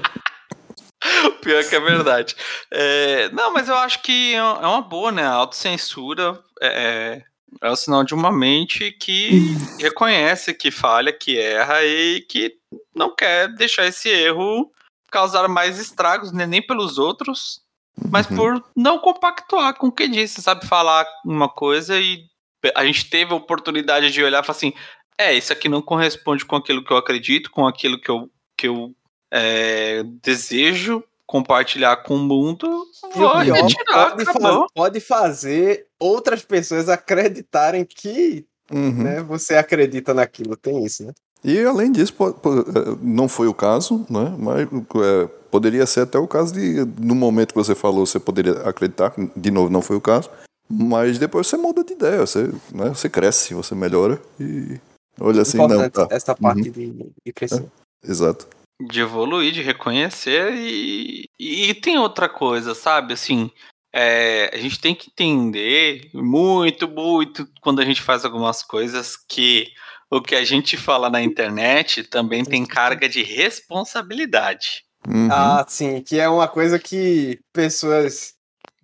pior 1.41 1.65
que 1.65 1.75
é 1.75 1.81
verdade. 1.81 2.37
É, 2.71 3.29
não, 3.31 3.53
mas 3.53 3.69
eu 3.69 3.75
acho 3.75 4.03
que 4.03 4.35
é 4.35 4.43
uma 4.43 4.83
boa, 4.83 5.11
né? 5.11 5.23
A 5.23 5.33
autocensura 5.33 6.39
é, 6.63 7.23
é 7.61 7.71
o 7.71 7.77
sinal 7.77 8.05
de 8.05 8.15
uma 8.15 8.31
mente 8.31 8.93
que 8.93 9.57
reconhece 9.79 10.55
que 10.55 10.71
falha, 10.71 11.13
que 11.13 11.39
erra 11.39 11.85
e 11.85 12.21
que 12.29 12.57
não 12.95 13.15
quer 13.15 13.49
deixar 13.55 13.87
esse 13.87 14.09
erro 14.09 14.71
causar 15.11 15.49
mais 15.49 15.79
estragos, 15.79 16.33
né? 16.33 16.47
nem 16.47 16.65
pelos 16.65 16.99
outros, 16.99 17.63
mas 18.11 18.29
Uhum. 18.31 18.37
por 18.37 18.65
não 18.77 18.99
compactuar 18.99 19.75
com 19.77 19.89
o 19.89 19.93
que 19.93 20.09
disse, 20.09 20.41
sabe? 20.41 20.67
Falar 20.67 21.07
uma 21.25 21.49
coisa 21.49 21.99
e 21.99 22.25
a 22.75 22.85
gente 22.85 23.09
teve 23.09 23.33
a 23.33 23.37
oportunidade 23.37 24.11
de 24.11 24.23
olhar 24.23 24.43
e 24.43 24.47
falar 24.47 24.57
assim: 24.57 24.73
é, 25.19 25.35
isso 25.35 25.53
aqui 25.53 25.69
não 25.69 25.83
corresponde 25.83 26.45
com 26.45 26.57
aquilo 26.57 26.85
que 26.85 26.93
eu 26.93 26.97
acredito, 26.97 27.51
com 27.51 27.67
aquilo 27.67 28.01
que 28.01 28.11
eu, 28.11 28.31
que 28.57 28.69
eu 28.69 28.95
é, 29.31 30.03
desejo 30.23 31.03
compartilhar 31.27 31.97
com 31.99 32.17
o 32.17 32.19
mundo. 32.19 32.67
E 33.15 33.19
Vou 33.19 33.29
o 33.29 33.41
pior, 33.43 33.55
retirar, 33.55 34.17
pode, 34.17 34.73
pode 34.75 35.01
fazer 35.01 35.87
outras 35.99 36.43
pessoas 36.45 36.89
acreditarem 36.89 37.85
que 37.85 38.45
Uhum. 38.73 39.03
né, 39.03 39.23
você 39.23 39.57
acredita 39.57 40.15
naquilo. 40.15 40.57
Tem 40.57 40.85
isso, 40.85 41.05
né? 41.05 41.13
E 41.45 41.59
além 41.65 41.91
disso, 41.91 42.13
po- 42.15 42.33
po- 42.35 42.61
eh, 42.61 42.97
não 43.01 43.29
foi 43.29 43.47
o 43.47 43.55
caso, 43.55 44.05
né? 44.11 44.35
Mas 44.39 44.69
eh, 44.69 45.27
poderia 45.51 45.87
ser 45.87 46.01
até 46.03 46.19
o 46.19 46.29
caso 46.29 46.53
de, 46.55 46.85
no 47.01 47.15
momento 47.15 47.53
que 47.55 47.59
você 47.59 47.75
falou, 47.75 48.05
você 48.05 48.21
poderia 48.21 48.53
acreditar, 48.69 49.15
de 49.35 49.51
novo, 49.51 49.71
não 49.71 49.81
foi 49.83 49.97
o 49.97 50.01
caso. 50.01 50.29
Mas 50.69 51.19
depois 51.19 51.47
você 51.47 51.57
muda 51.57 51.83
de 51.83 51.95
ideia, 51.95 52.21
você, 52.25 52.45
né, 52.73 52.91
você 52.91 53.09
cresce, 53.09 53.55
você 53.55 53.75
melhora 53.75 54.21
e 54.39 54.79
olha 55.19 55.43
assim, 55.43 55.59
não, 55.59 55.65
Importante 55.65 55.93
tá. 55.93 56.09
essa 56.11 56.35
parte 56.37 56.71
de, 56.71 56.93
de 57.27 57.33
crescer. 57.35 57.67
Exato. 58.05 58.47
de 58.81 59.01
evoluir, 59.01 59.51
de 59.53 59.63
reconhecer 59.63 60.53
e, 60.55 61.25
e 61.41 61.75
tem 61.75 61.99
outra 61.99 62.29
coisa, 62.29 62.75
sabe? 62.75 63.15
Assim, 63.15 63.51
é, 63.93 64.49
a 64.55 64.59
gente 64.59 64.81
tem 64.81 64.95
que 64.95 65.11
entender 65.11 66.09
muito, 66.15 66.87
muito 66.87 67.49
quando 67.61 67.81
a 67.81 67.85
gente 67.85 68.01
faz 68.01 68.25
algumas 68.25 68.63
coisas 68.63 69.17
que 69.29 69.67
o 70.11 70.21
que 70.21 70.35
a 70.35 70.45
gente 70.45 70.77
fala 70.77 71.09
na 71.09 71.23
internet 71.23 72.03
também 72.03 72.45
tem 72.45 72.67
carga 72.67 73.09
de 73.09 73.23
responsabilidade. 73.23 74.85
Uhum. 75.09 75.29
Ah, 75.31 75.65
sim, 75.67 76.03
que 76.03 76.19
é 76.19 76.29
uma 76.29 76.49
coisa 76.49 76.79
que 76.79 77.39
pessoas 77.53 78.35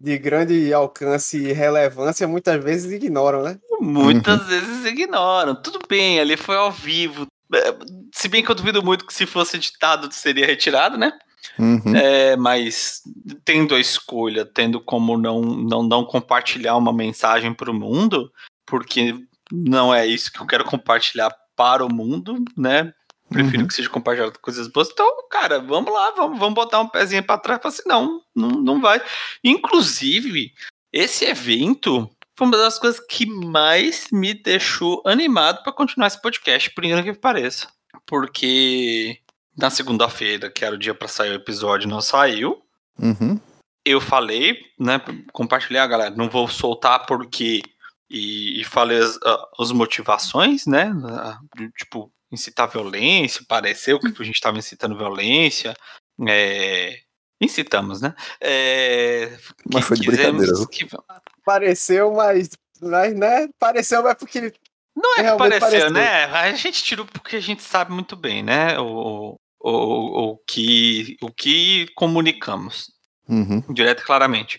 de 0.01 0.17
grande 0.19 0.73
alcance 0.73 1.37
e 1.39 1.53
relevância 1.53 2.29
muitas 2.29 2.63
vezes 2.63 2.93
ignoram, 2.93 3.43
né? 3.43 3.59
Muitas 3.81 4.47
vezes 4.47 4.85
ignoram. 4.85 5.55
Tudo 5.55 5.81
bem, 5.89 6.21
ali 6.21 6.37
foi 6.37 6.57
ao 6.57 6.71
vivo. 6.71 7.27
É, 7.53 7.75
Se 8.15 8.29
bem 8.29 8.43
que 8.43 8.51
eu 8.51 8.55
duvido 8.55 8.83
muito 8.83 9.07
que 9.07 9.15
se 9.15 9.27
fosse 9.27 9.57
editado 9.57 10.13
seria 10.13 10.47
retirado, 10.47 10.97
né? 10.97 11.13
Uhum. 11.59 11.95
É, 11.95 12.37
mas 12.37 13.03
tendo 13.45 13.75
a 13.75 13.81
escolha, 13.81 14.45
tendo 14.45 14.81
como 14.81 15.17
não, 15.17 15.41
não, 15.41 15.83
não 15.83 16.05
compartilhar 16.05 16.77
uma 16.77 16.93
mensagem 16.93 17.55
para 17.55 17.71
o 17.71 17.75
mundo, 17.75 18.31
porque 18.67 19.15
não 19.53 19.95
é 19.95 20.07
isso 20.07 20.33
que 20.33 20.41
eu 20.41 20.47
quero 20.47 20.65
compartilhar 20.65 21.31
para 21.57 21.85
o 21.85 21.93
mundo, 21.93 22.45
né? 22.57 22.93
Prefiro 23.29 23.63
Uhum. 23.63 23.69
que 23.69 23.75
seja 23.75 23.89
compartilhado 23.89 24.39
coisas 24.39 24.69
boas. 24.69 24.89
Então, 24.93 25.09
cara, 25.31 25.59
vamos 25.59 25.93
lá, 25.93 26.13
vamos, 26.13 26.39
vamos 26.39 26.55
botar 26.55 26.81
um 26.81 26.89
pezinho 26.89 27.25
para 27.25 27.41
trás. 27.41 27.61
Assim, 27.65 27.83
não, 27.87 28.21
não, 28.35 28.51
não 28.51 28.81
vai. 28.81 29.03
Inclusive, 29.43 30.53
esse 30.93 31.25
evento 31.25 32.09
foi 32.37 32.47
uma 32.47 32.57
das 32.57 32.79
coisas 32.79 33.01
que 33.01 33.27
mais 33.27 34.09
me 34.13 34.33
deixou 34.35 35.03
animado 35.05 35.63
para 35.63 35.73
continuar 35.73 36.07
esse 36.07 36.21
podcast, 36.21 36.71
por 36.71 36.85
incrível 36.85 37.15
que 37.15 37.21
pareça. 37.21 37.67
Porque 38.07 39.19
na 39.57 39.71
segunda-feira, 39.71 40.51
que 40.51 40.65
era 40.65 40.75
o 40.75 40.79
dia 40.79 40.95
para 40.95 41.09
sair 41.09 41.31
o 41.31 41.37
episódio, 41.37 41.89
não 41.89 42.01
saiu. 42.01 42.63
Uhum. 42.99 43.41
Eu 43.85 44.01
falei, 44.01 44.59
né? 44.79 45.01
Compartilhei, 45.33 45.81
a 45.81 45.87
galera, 45.87 46.15
não 46.15 46.29
vou 46.29 46.47
soltar 46.47 47.07
porque. 47.07 47.63
E, 48.09 48.61
e 48.61 48.65
falei 48.65 48.99
as, 48.99 49.19
as 49.59 49.73
motivações, 49.73 50.67
né? 50.67 50.91
Tipo, 51.79 52.13
incitar 52.31 52.69
violência, 52.69 53.45
pareceu 53.49 53.99
que 53.99 54.09
a 54.09 54.25
gente 54.25 54.35
estava 54.37 54.59
incitando 54.59 54.97
violência. 54.97 55.75
É, 56.29 56.99
incitamos, 57.41 58.01
né? 58.01 58.15
É, 58.41 59.37
Mas 59.73 59.85
foi 59.87 59.97
de 59.97 60.07
brincadeira, 60.07 60.53
que- 60.71 60.87
Pareceu, 61.45 62.13
mas, 62.15 62.51
mas 62.81 63.15
né? 63.15 63.49
Pareceu, 63.59 64.03
mas 64.03 64.15
porque 64.15 64.53
Não 64.97 65.15
é 65.19 65.31
que 65.33 65.37
pareceu, 65.39 65.61
pareceu. 65.61 65.91
né? 65.91 66.25
A 66.25 66.53
gente 66.55 66.83
tirou 66.83 67.07
porque 67.07 67.37
a 67.37 67.41
gente 67.41 67.63
sabe 67.63 67.93
muito 67.93 68.17
bem, 68.17 68.43
né? 68.43 68.79
O, 68.79 69.39
o, 69.61 70.31
o, 70.33 70.39
que, 70.47 71.17
o 71.21 71.31
que 71.31 71.87
comunicamos, 71.95 72.95
Uhum. 73.29 73.61
direto 73.75 74.03
e 74.03 74.07
claramente. 74.07 74.59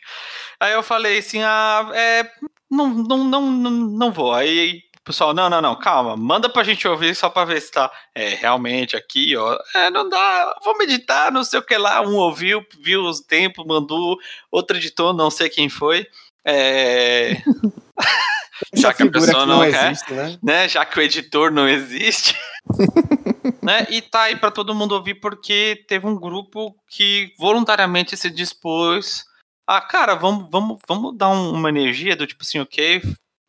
Aí 0.60 0.73
eu 0.73 0.83
falei 0.83 1.19
assim, 1.19 1.41
ah, 1.41 1.89
é, 1.95 2.29
não, 2.69 2.89
não, 2.89 3.23
não, 3.23 3.51
não, 3.51 3.71
não 3.71 4.12
vou. 4.12 4.34
Aí 4.34 4.82
o 4.99 5.03
pessoal, 5.03 5.34
não, 5.34 5.49
não, 5.49 5.62
não, 5.62 5.75
calma, 5.75 6.17
manda 6.17 6.49
pra 6.49 6.63
gente 6.63 6.88
ouvir 6.88 7.15
só 7.15 7.30
pra 7.30 7.45
ver 7.45 7.62
se 7.62 7.71
tá. 7.71 7.91
É, 8.13 8.30
realmente 8.30 8.95
aqui, 8.95 9.36
ó, 9.38 9.58
é, 9.75 9.89
não 9.89 10.10
dá, 10.10 10.56
vou 10.63 10.77
meditar, 10.77 11.32
não 11.32 11.43
sei 11.43 11.60
o 11.60 11.63
que 11.63 11.77
lá. 11.77 12.01
Um 12.01 12.15
ouviu, 12.15 12.65
viu 12.82 13.03
os 13.06 13.21
tempos, 13.21 13.65
mandou, 13.65 14.17
outro 14.51 14.77
editor, 14.77 15.13
não 15.13 15.30
sei 15.30 15.49
quem 15.49 15.69
foi. 15.69 16.06
É, 16.45 17.41
Já 18.73 18.93
que 18.93 19.03
a 19.03 19.12
pessoa 19.12 19.41
que 19.41 19.45
não 19.45 19.60
não 19.60 19.71
quer. 19.71 19.91
existe, 19.91 20.13
né? 20.13 20.39
né, 20.41 20.69
já 20.69 20.84
que 20.86 20.97
o 20.97 21.01
editor 21.01 21.51
não 21.51 21.67
existe, 21.67 22.36
né, 23.62 23.86
e 23.89 24.01
tá 24.01 24.23
aí 24.23 24.36
para 24.36 24.51
todo 24.51 24.73
mundo 24.73 24.93
ouvir 24.93 25.15
porque 25.15 25.84
teve 25.88 26.08
um 26.08 26.19
grupo 26.19 26.75
que 26.89 27.34
voluntariamente 27.38 28.17
se 28.17 28.30
dispôs 28.30 29.23
a, 29.67 29.82
cara, 29.82 30.15
vamos, 30.15 30.47
vamos, 30.49 30.80
vamos 30.88 31.15
dar 31.17 31.30
um- 31.30 31.51
uma 31.53 31.69
energia 31.69 32.15
do 32.15 32.25
tipo 32.25 32.43
assim, 32.43 32.60
ok, 32.60 33.01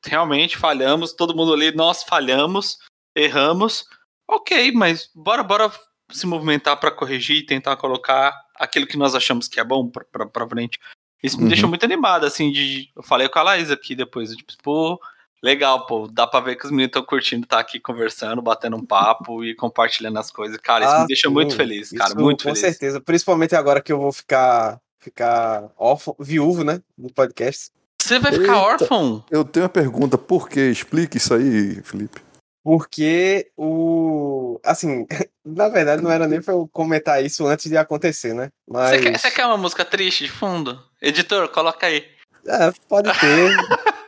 realmente 0.05 0.57
falhamos, 0.57 1.13
todo 1.13 1.35
mundo 1.37 1.53
ali, 1.53 1.73
nós 1.75 2.03
falhamos, 2.03 2.79
erramos, 3.17 3.85
ok, 4.29 4.73
mas 4.73 5.11
bora, 5.15 5.43
bora 5.43 5.71
se 6.11 6.27
movimentar 6.27 6.77
para 6.79 6.91
corrigir 6.91 7.37
e 7.39 7.47
tentar 7.47 7.77
colocar 7.77 8.33
aquilo 8.57 8.87
que 8.87 8.97
nós 8.97 9.15
achamos 9.15 9.47
que 9.49 9.61
é 9.61 9.65
bom 9.65 9.89
para 9.89 10.49
frente. 10.49 10.79
Isso 11.23 11.37
me 11.37 11.43
Uhum. 11.45 11.49
deixou 11.49 11.69
muito 11.69 11.85
animado, 11.85 12.25
assim, 12.25 12.51
de. 12.53 12.91
Eu 12.97 13.03
falei 13.03 13.29
com 13.29 13.39
a 13.39 13.43
Laís 13.43 13.71
aqui 13.71 13.95
depois, 13.95 14.31
tipo, 14.35 14.53
pô, 14.63 15.01
Legal, 15.43 15.87
pô. 15.87 16.09
Dá 16.09 16.27
pra 16.27 16.41
ver 16.41 16.57
que 16.57 16.65
os 16.65 16.71
meninos 16.73 16.89
estão 16.89 17.03
curtindo 17.05 17.45
estar 17.45 17.61
aqui 17.61 17.79
conversando, 17.79 18.43
batendo 18.43 18.77
um 18.77 18.85
papo 18.85 19.45
e 19.45 19.55
compartilhando 19.55 20.19
as 20.19 20.33
coisas. 20.33 20.57
Cara, 20.59 20.85
isso 20.85 20.95
Ah, 20.97 21.01
me 21.03 21.07
deixa 21.07 21.29
sim, 21.29 21.35
muito 21.35 21.55
feliz, 21.55 21.91
cara. 21.93 22.11
isso 22.11 22.19
Muito 22.19 22.39
com 22.43 22.49
feliz. 22.55 22.61
certeza. 22.61 23.01
Principalmente 23.01 23.55
agora 23.55 23.81
que 23.81 23.93
eu 23.93 24.01
vou 24.01 24.13
ficar, 24.13 24.81
ficar 24.99 25.71
órfão, 25.77 26.15
viúvo, 26.19 26.65
né? 26.65 26.81
Do 26.97 27.13
podcast. 27.13 27.71
Você 28.01 28.19
vai 28.19 28.33
ficar 28.33 28.55
Eita. 28.55 28.57
órfão? 28.57 29.25
Eu 29.31 29.45
tenho 29.45 29.65
uma 29.65 29.71
pergunta, 29.71 30.17
por 30.17 30.49
quê? 30.49 30.71
Explique 30.71 31.19
isso 31.19 31.35
aí, 31.35 31.83
Felipe. 31.83 32.21
Porque 32.63 33.51
o. 33.57 34.61
Assim, 34.65 35.07
na 35.45 35.69
verdade 35.69 36.03
não 36.03 36.11
era 36.11 36.27
nem 36.27 36.41
pra 36.41 36.55
eu 36.55 36.69
comentar 36.73 37.25
isso 37.25 37.47
antes 37.47 37.71
de 37.71 37.77
acontecer, 37.77 38.35
né? 38.35 38.51
Mas. 38.69 38.91
Você, 38.91 38.99
quer, 38.99 39.19
você 39.19 39.31
quer 39.31 39.47
uma 39.47 39.57
música 39.57 39.85
triste 39.85 40.25
de 40.25 40.31
fundo? 40.31 40.83
Editor, 41.01 41.49
coloca 41.49 41.87
aí. 41.87 42.05
É, 42.47 42.73
pode 42.89 43.11
ter. 43.19 43.57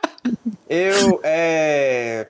eu 0.69 1.19
é, 1.23 2.27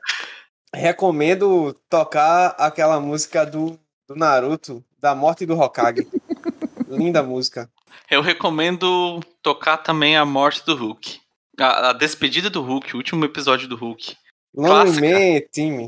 recomendo 0.73 1.73
tocar 1.89 2.55
aquela 2.57 2.99
música 2.99 3.45
do, 3.45 3.77
do 4.07 4.15
Naruto, 4.15 4.83
da 4.99 5.13
morte 5.13 5.45
do 5.45 5.59
Hokage. 5.59 6.07
Linda 6.87 7.23
música. 7.23 7.69
Eu 8.09 8.21
recomendo 8.21 9.19
tocar 9.41 9.77
também 9.77 10.15
a 10.17 10.25
morte 10.25 10.65
do 10.65 10.75
Hulk. 10.75 11.19
A, 11.59 11.89
a 11.89 11.93
despedida 11.93 12.49
do 12.49 12.61
Hulk, 12.61 12.93
o 12.93 12.97
último 12.97 13.23
episódio 13.25 13.67
do 13.67 13.75
Hulk. 13.75 14.15
Lonely 14.55 14.69
Clássica. 14.99 15.07
Man, 15.07 15.41
time. 15.51 15.87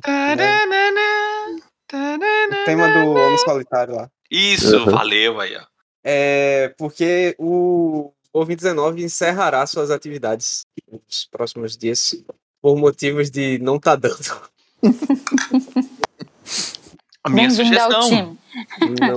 O 2.62 2.66
tema 2.66 2.88
do 2.90 3.12
Homem 3.12 3.38
Solitário 3.40 3.96
lá. 3.96 4.10
Isso, 4.30 4.78
Uhum. 4.78 4.86
valeu 4.92 5.40
aí, 5.40 5.56
ó. 5.56 5.62
É 6.04 6.74
porque 6.78 7.36
o 7.38 8.12
Ouvinte 8.34 8.62
19 8.64 9.04
encerrará 9.04 9.66
suas 9.68 9.90
atividades 9.92 10.66
nos 10.92 11.26
próximos 11.32 11.78
dias 11.78 12.16
por 12.62 12.76
motivos 12.78 13.30
de 13.30 13.58
não 13.60 13.80
tá 13.80 13.96
dando. 13.96 14.42
A 17.24 17.30
minha 17.30 17.50
sugestão. 17.50 18.38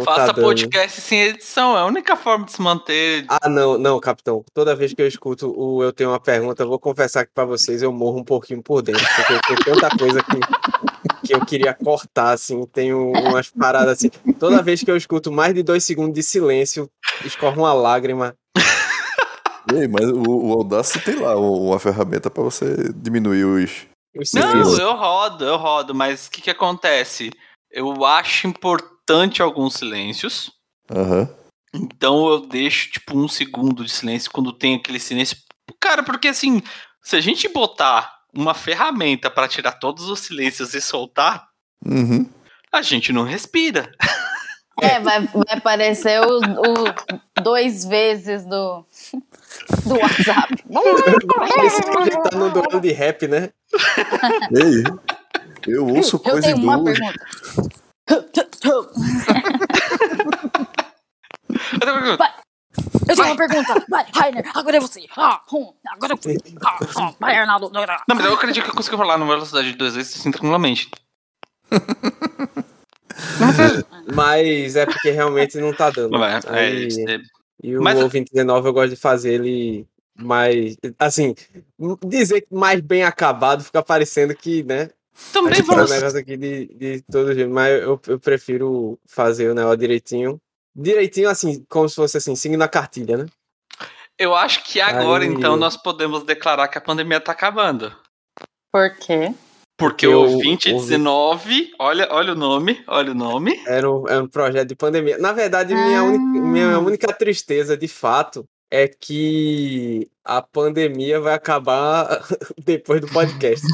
Faça 0.04 0.32
tá 0.32 0.34
podcast 0.34 1.00
sem 1.00 1.22
edição. 1.22 1.76
É 1.76 1.80
a 1.80 1.86
única 1.86 2.14
forma 2.14 2.44
de 2.46 2.52
se 2.52 2.62
manter. 2.62 3.24
Ah, 3.28 3.48
não, 3.48 3.76
não, 3.76 3.98
capitão. 3.98 4.44
Toda 4.54 4.76
vez 4.76 4.94
que 4.94 5.02
eu 5.02 5.08
escuto 5.08 5.52
o 5.56 5.82
Eu 5.82 5.92
Tenho 5.92 6.10
uma 6.10 6.20
Pergunta, 6.20 6.62
eu 6.62 6.68
vou 6.68 6.78
confessar 6.78 7.26
que 7.26 7.32
pra 7.34 7.44
vocês 7.44 7.82
eu 7.82 7.92
morro 7.92 8.20
um 8.20 8.24
pouquinho 8.24 8.62
por 8.62 8.80
dentro, 8.80 9.04
porque 9.16 9.54
tem 9.54 9.74
tanta 9.74 9.98
coisa 9.98 10.22
que, 10.22 11.26
que 11.26 11.34
eu 11.34 11.44
queria 11.44 11.74
cortar, 11.74 12.30
assim, 12.30 12.64
tenho 12.66 13.10
umas 13.10 13.50
paradas 13.50 13.98
assim. 13.98 14.08
Toda 14.38 14.62
vez 14.62 14.84
que 14.84 14.90
eu 14.90 14.96
escuto 14.96 15.32
mais 15.32 15.52
de 15.52 15.64
dois 15.64 15.82
segundos 15.82 16.14
de 16.14 16.22
silêncio, 16.22 16.88
escorre 17.24 17.58
uma 17.58 17.72
lágrima. 17.72 18.36
Ei, 19.74 19.88
mas 19.88 20.06
o, 20.06 20.22
o 20.22 20.52
Audacity 20.52 21.04
tem 21.04 21.16
lá 21.16 21.36
uma 21.36 21.80
ferramenta 21.80 22.30
pra 22.30 22.44
você 22.44 22.92
diminuir 22.94 23.44
os. 23.44 23.86
Os 24.16 24.32
Não, 24.32 24.78
eu 24.78 24.94
rodo, 24.94 25.44
eu 25.44 25.56
rodo, 25.56 25.94
mas 25.94 26.26
o 26.28 26.30
que, 26.30 26.40
que 26.40 26.50
acontece? 26.50 27.30
Eu 27.76 28.06
acho 28.06 28.46
importante 28.46 29.42
alguns 29.42 29.74
silêncios. 29.74 30.50
Aham. 30.90 31.28
Então 31.74 32.26
eu 32.28 32.40
deixo, 32.40 32.90
tipo, 32.90 33.18
um 33.18 33.28
segundo 33.28 33.84
de 33.84 33.90
silêncio 33.90 34.30
quando 34.30 34.50
tem 34.50 34.76
aquele 34.76 34.98
silêncio. 34.98 35.36
Cara, 35.78 36.02
porque 36.02 36.28
assim, 36.28 36.62
se 37.02 37.16
a 37.16 37.20
gente 37.20 37.46
botar 37.48 38.14
uma 38.34 38.54
ferramenta 38.54 39.30
pra 39.30 39.46
tirar 39.46 39.72
todos 39.72 40.08
os 40.08 40.20
silêncios 40.20 40.72
e 40.72 40.80
soltar, 40.80 41.48
Uhum. 41.84 42.26
a 42.72 42.80
gente 42.80 43.12
não 43.12 43.24
respira. 43.24 43.92
É, 44.78 45.00
vai, 45.00 45.22
vai 45.22 45.56
aparecer 45.56 46.20
o, 46.20 46.36
o 46.36 47.42
dois 47.42 47.82
vezes 47.86 48.44
do, 48.44 48.84
do 49.86 49.94
WhatsApp. 49.98 50.54
Esse 51.64 51.80
já 52.10 52.20
tá 52.20 52.36
no 52.36 52.50
duelo 52.50 52.78
de 52.78 52.92
rap, 52.92 53.26
né? 53.26 53.48
Ei, 54.54 54.84
eu 55.66 55.86
ouço 55.86 56.16
Eu 56.16 56.20
coisa 56.20 56.42
tenho 56.42 56.56
uma 56.58 56.82
pergunta. 56.84 57.26
Eu 58.08 58.22
tenho 58.22 58.46
uma 61.92 62.00
pergunta. 62.02 62.34
Eu 63.08 63.16
tenho 63.16 63.28
uma 63.28 63.36
pergunta. 63.36 63.86
Vai, 63.88 64.06
Rainer, 64.14 64.50
agora 64.54 64.76
é 64.76 64.80
você. 64.80 65.06
Ah, 65.16 65.40
hum, 65.52 65.72
agora 65.88 66.12
é 66.12 66.16
você. 66.16 66.36
Ah, 66.64 66.78
ah, 66.96 67.14
vai, 67.18 67.36
Arnaldo. 67.36 67.70
Não, 67.72 67.84
mas 68.16 68.24
eu 68.24 68.34
acredito 68.34 68.64
que 68.64 68.70
eu 68.70 68.74
consigo 68.74 68.96
falar 68.96 69.18
numa 69.18 69.34
velocidade 69.34 69.72
de 69.72 69.78
duas 69.78 69.94
vezes 69.94 70.16
assim 70.18 70.30
tranquilamente. 70.30 70.90
Mas 73.40 73.58
é- 73.58 73.84
Mas 74.14 74.76
é 74.76 74.86
porque 74.86 75.10
realmente 75.10 75.58
não 75.58 75.72
tá 75.72 75.90
dando. 75.90 76.16
é, 76.22 76.40
é, 76.46 76.58
Aí- 76.58 76.88
é- 77.08 77.20
E 77.62 77.76
o 77.76 77.82
Mas- 77.82 77.98
ouvinte 77.98 78.30
19 78.32 78.68
eu 78.68 78.72
gosto 78.74 78.90
de 78.90 78.96
fazer 78.96 79.32
ele 79.32 79.86
mais. 80.18 80.76
Assim, 80.98 81.34
dizer 82.04 82.42
que 82.42 82.54
mais 82.54 82.80
bem 82.80 83.02
acabado 83.02 83.64
fica 83.64 83.82
parecendo 83.82 84.34
que, 84.36 84.62
né? 84.62 84.90
Também 85.32 85.54
faz 85.62 85.66
vamos. 85.66 85.90
um 85.90 85.94
negócio 85.94 86.18
aqui 86.18 86.36
de, 86.36 86.66
de 86.74 87.02
todo 87.10 87.34
jeito, 87.34 87.50
mas 87.50 87.82
eu, 87.82 88.00
eu 88.06 88.18
prefiro 88.20 88.98
fazer 89.06 89.50
o 89.50 89.54
negócio 89.54 89.78
direitinho. 89.78 90.40
Direitinho, 90.74 91.28
assim, 91.30 91.64
como 91.68 91.88
se 91.88 91.94
fosse 91.96 92.16
assim, 92.18 92.36
seguindo 92.36 92.62
a 92.62 92.68
cartilha, 92.68 93.16
né? 93.16 93.26
Eu 94.18 94.34
acho 94.34 94.62
que 94.64 94.80
agora, 94.80 95.24
Aí- 95.24 95.30
então, 95.30 95.56
nós 95.56 95.76
podemos 95.76 96.22
declarar 96.22 96.68
que 96.68 96.78
a 96.78 96.80
pandemia 96.82 97.20
tá 97.20 97.32
acabando. 97.32 97.92
Por 98.72 98.90
quê? 98.96 99.32
Porque 99.78 100.06
Porque 100.06 100.06
o 100.06 100.22
o- 100.22 100.42
2019, 100.42 101.70
olha, 101.78 102.08
olha 102.10 102.32
o 102.32 102.36
nome, 102.36 102.82
olha 102.86 103.12
o 103.12 103.14
nome. 103.14 103.62
Era 103.66 103.90
um, 103.90 104.08
era 104.08 104.22
um 104.22 104.28
projeto 104.28 104.68
de 104.68 104.74
pandemia. 104.74 105.18
Na 105.18 105.32
verdade, 105.32 105.74
minha, 105.74 106.02
única, 106.02 106.46
minha 106.46 106.70
Ah. 106.74 106.78
única 106.78 107.12
tristeza, 107.12 107.76
de 107.76 107.88
fato, 107.88 108.44
é 108.70 108.88
que 108.88 110.08
a 110.24 110.40
pandemia 110.40 111.20
vai 111.20 111.34
acabar 111.34 112.08
depois 112.64 113.00
do 113.02 113.08
podcast. 113.08 113.66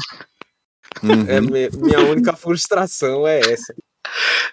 Uhum. 1.01 1.29
É, 1.29 1.41
mi- 1.41 1.69
minha 1.77 1.99
única 1.99 2.33
frustração 2.37 3.27
é 3.27 3.39
essa. 3.39 3.73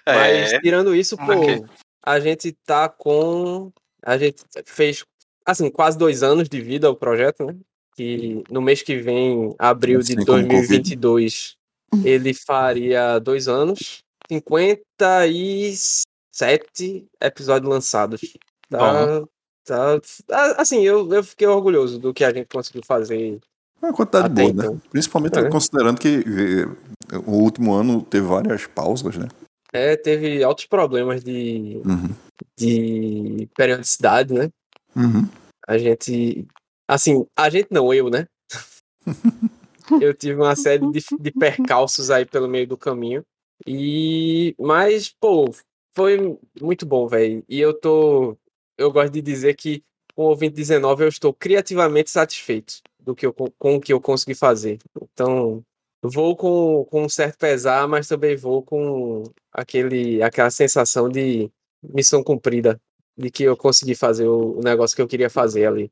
Mas 0.05 0.53
É, 0.53 0.59
tirando 0.59 0.95
isso, 0.95 1.15
pô, 1.17 1.33
Ok. 1.33 1.63
a 2.03 2.19
gente 2.19 2.51
tá 2.65 2.89
com. 2.89 3.71
A 4.03 4.17
gente 4.17 4.43
fez, 4.65 5.03
assim, 5.45 5.69
quase 5.69 5.97
dois 5.97 6.23
anos 6.23 6.49
de 6.49 6.59
vida 6.61 6.89
o 6.89 6.95
projeto, 6.95 7.45
né? 7.45 7.55
Que 7.95 8.41
no 8.49 8.61
mês 8.61 8.81
que 8.81 8.95
vem, 8.97 9.53
abril 9.59 9.99
de 10.01 10.13
Assim 10.13 10.25
Covid. 10.25 10.47
2022, 10.47 11.55
ele 12.03 12.33
faria 12.33 13.19
dois 13.19 13.47
anos. 13.47 13.99
57 14.31 17.05
episódios 17.21 17.69
lançados. 17.69 18.21
Tá. 18.69 19.21
tá 19.65 19.99
ah, 20.31 20.61
assim, 20.61 20.81
eu, 20.81 21.11
eu 21.13 21.23
fiquei 21.23 21.47
orgulhoso 21.47 21.99
do 21.99 22.13
que 22.13 22.23
a 22.23 22.33
gente 22.33 22.47
conseguiu 22.47 22.81
fazer. 22.85 23.39
É 23.81 23.85
uma 23.87 23.93
quantidade 23.93 24.25
Até 24.27 24.41
boa, 24.41 24.51
então. 24.51 24.73
né? 24.75 24.81
Principalmente 24.91 25.39
É. 25.39 25.49
considerando 25.49 25.99
que 25.99 26.07
eh, 26.07 27.17
o 27.25 27.31
último 27.31 27.73
ano 27.73 28.01
teve 28.03 28.27
várias 28.27 28.67
pausas, 28.67 29.17
né? 29.17 29.27
É, 29.73 29.95
teve 29.95 30.43
altos 30.43 30.65
problemas 30.65 31.23
de, 31.23 31.81
Uhum. 31.85 32.09
de 32.57 33.49
periodicidade, 33.55 34.33
né? 34.33 34.49
Uhum. 34.95 35.27
A 35.67 35.77
gente. 35.77 36.45
Assim, 36.87 37.25
a 37.37 37.49
gente 37.49 37.69
não, 37.71 37.93
eu, 37.93 38.09
né? 38.09 38.27
eu 40.01 40.13
tive 40.13 40.35
uma 40.35 40.55
série 40.55 40.85
de, 40.91 41.01
de 41.19 41.31
percalços 41.31 42.11
aí 42.11 42.25
pelo 42.25 42.47
meio 42.47 42.67
do 42.67 42.77
caminho. 42.77 43.23
E. 43.65 44.53
Mas, 44.59 45.09
pô, 45.19 45.53
foi 45.95 46.37
muito 46.61 46.85
bom, 46.85 47.07
velho. 47.07 47.43
E 47.47 47.59
eu 47.59 47.73
tô. 47.73 48.37
Eu 48.77 48.91
gosto 48.91 49.13
de 49.13 49.21
dizer 49.21 49.55
que 49.55 49.81
com 50.15 50.23
o 50.23 50.25
ouvinte 50.29 50.55
19 50.55 51.03
eu 51.05 51.07
estou 51.07 51.33
criativamente 51.33 52.09
satisfeito 52.09 52.81
do 53.01 53.15
que 53.15 53.25
eu, 53.25 53.33
com 53.33 53.75
o 53.75 53.81
que 53.81 53.93
eu 53.93 53.99
consegui 54.01 54.35
fazer. 54.35 54.79
Então, 55.13 55.63
vou 56.01 56.35
com, 56.35 56.85
com 56.89 57.03
um 57.03 57.09
certo 57.09 57.37
pesar, 57.37 57.87
mas 57.87 58.07
também 58.07 58.35
vou 58.35 58.63
com 58.63 59.23
aquele, 59.51 60.21
aquela 60.21 60.49
sensação 60.49 61.09
de 61.09 61.49
missão 61.83 62.23
cumprida. 62.23 62.79
De 63.17 63.29
que 63.29 63.43
eu 63.43 63.57
consegui 63.57 63.93
fazer 63.93 64.25
o, 64.27 64.57
o 64.57 64.61
negócio 64.61 64.95
que 64.95 65.01
eu 65.01 65.07
queria 65.07 65.29
fazer 65.29 65.65
ali. 65.65 65.91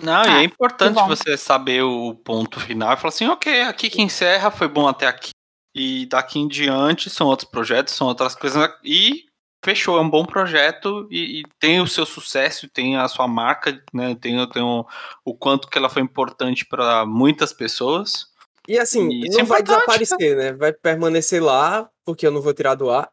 Não, 0.00 0.22
e 0.24 0.28
Ah, 0.28 0.40
é 0.40 0.44
importante 0.44 0.94
que 0.94 1.00
bom. 1.00 1.08
você 1.08 1.36
saber 1.36 1.82
o 1.82 2.14
ponto 2.14 2.60
final 2.60 2.92
e 2.92 2.96
falar 2.96 3.08
assim, 3.08 3.26
ok, 3.26 3.62
aqui 3.62 3.90
que 3.90 4.00
encerra, 4.00 4.50
foi 4.50 4.68
bom 4.68 4.86
até 4.86 5.06
aqui. 5.06 5.30
E 5.74 6.06
daqui 6.06 6.38
em 6.38 6.48
diante 6.48 7.10
são 7.10 7.26
outros 7.26 7.48
projetos, 7.50 7.94
são 7.94 8.06
outras 8.06 8.34
coisas. 8.34 8.70
E 8.84 9.24
fechou, 9.62 9.98
é 9.98 10.00
um 10.00 10.10
bom 10.10 10.24
projeto 10.24 11.06
e, 11.10 11.40
e 11.40 11.42
tem 11.58 11.80
o 11.80 11.86
seu 11.86 12.06
sucesso, 12.06 12.68
tem 12.68 12.96
a 12.96 13.06
sua 13.08 13.28
marca, 13.28 13.82
né? 13.92 14.16
Tem, 14.20 14.46
tem 14.48 14.62
o, 14.62 14.86
o 15.24 15.34
quanto 15.34 15.68
que 15.68 15.78
ela 15.78 15.88
foi 15.88 16.02
importante 16.02 16.64
para 16.64 17.04
muitas 17.04 17.52
pessoas. 17.52 18.28
E 18.68 18.78
assim, 18.78 19.24
é 19.24 19.28
não 19.38 19.44
vai 19.44 19.62
desaparecer, 19.62 20.36
né? 20.36 20.52
Vai 20.52 20.72
permanecer 20.72 21.42
lá, 21.42 21.88
porque 22.04 22.26
eu 22.26 22.30
não 22.30 22.40
vou 22.40 22.54
tirar 22.54 22.74
do 22.74 22.90
ar. 22.90 23.10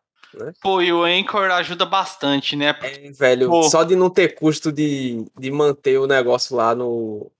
Pô, 0.61 0.81
e 0.81 0.91
o 0.91 1.03
Anchor 1.03 1.49
ajuda 1.51 1.85
bastante, 1.85 2.55
né? 2.55 2.73
Porque 2.73 3.07
É, 3.07 3.11
velho, 3.11 3.49
Pô. 3.49 3.63
só 3.63 3.83
de 3.83 3.95
não 3.95 4.09
ter 4.09 4.35
custo 4.35 4.71
de, 4.71 5.25
de 5.37 5.51
manter 5.51 5.97
o 5.97 6.07
negócio 6.07 6.55
lá 6.55 6.75
no 6.75 7.31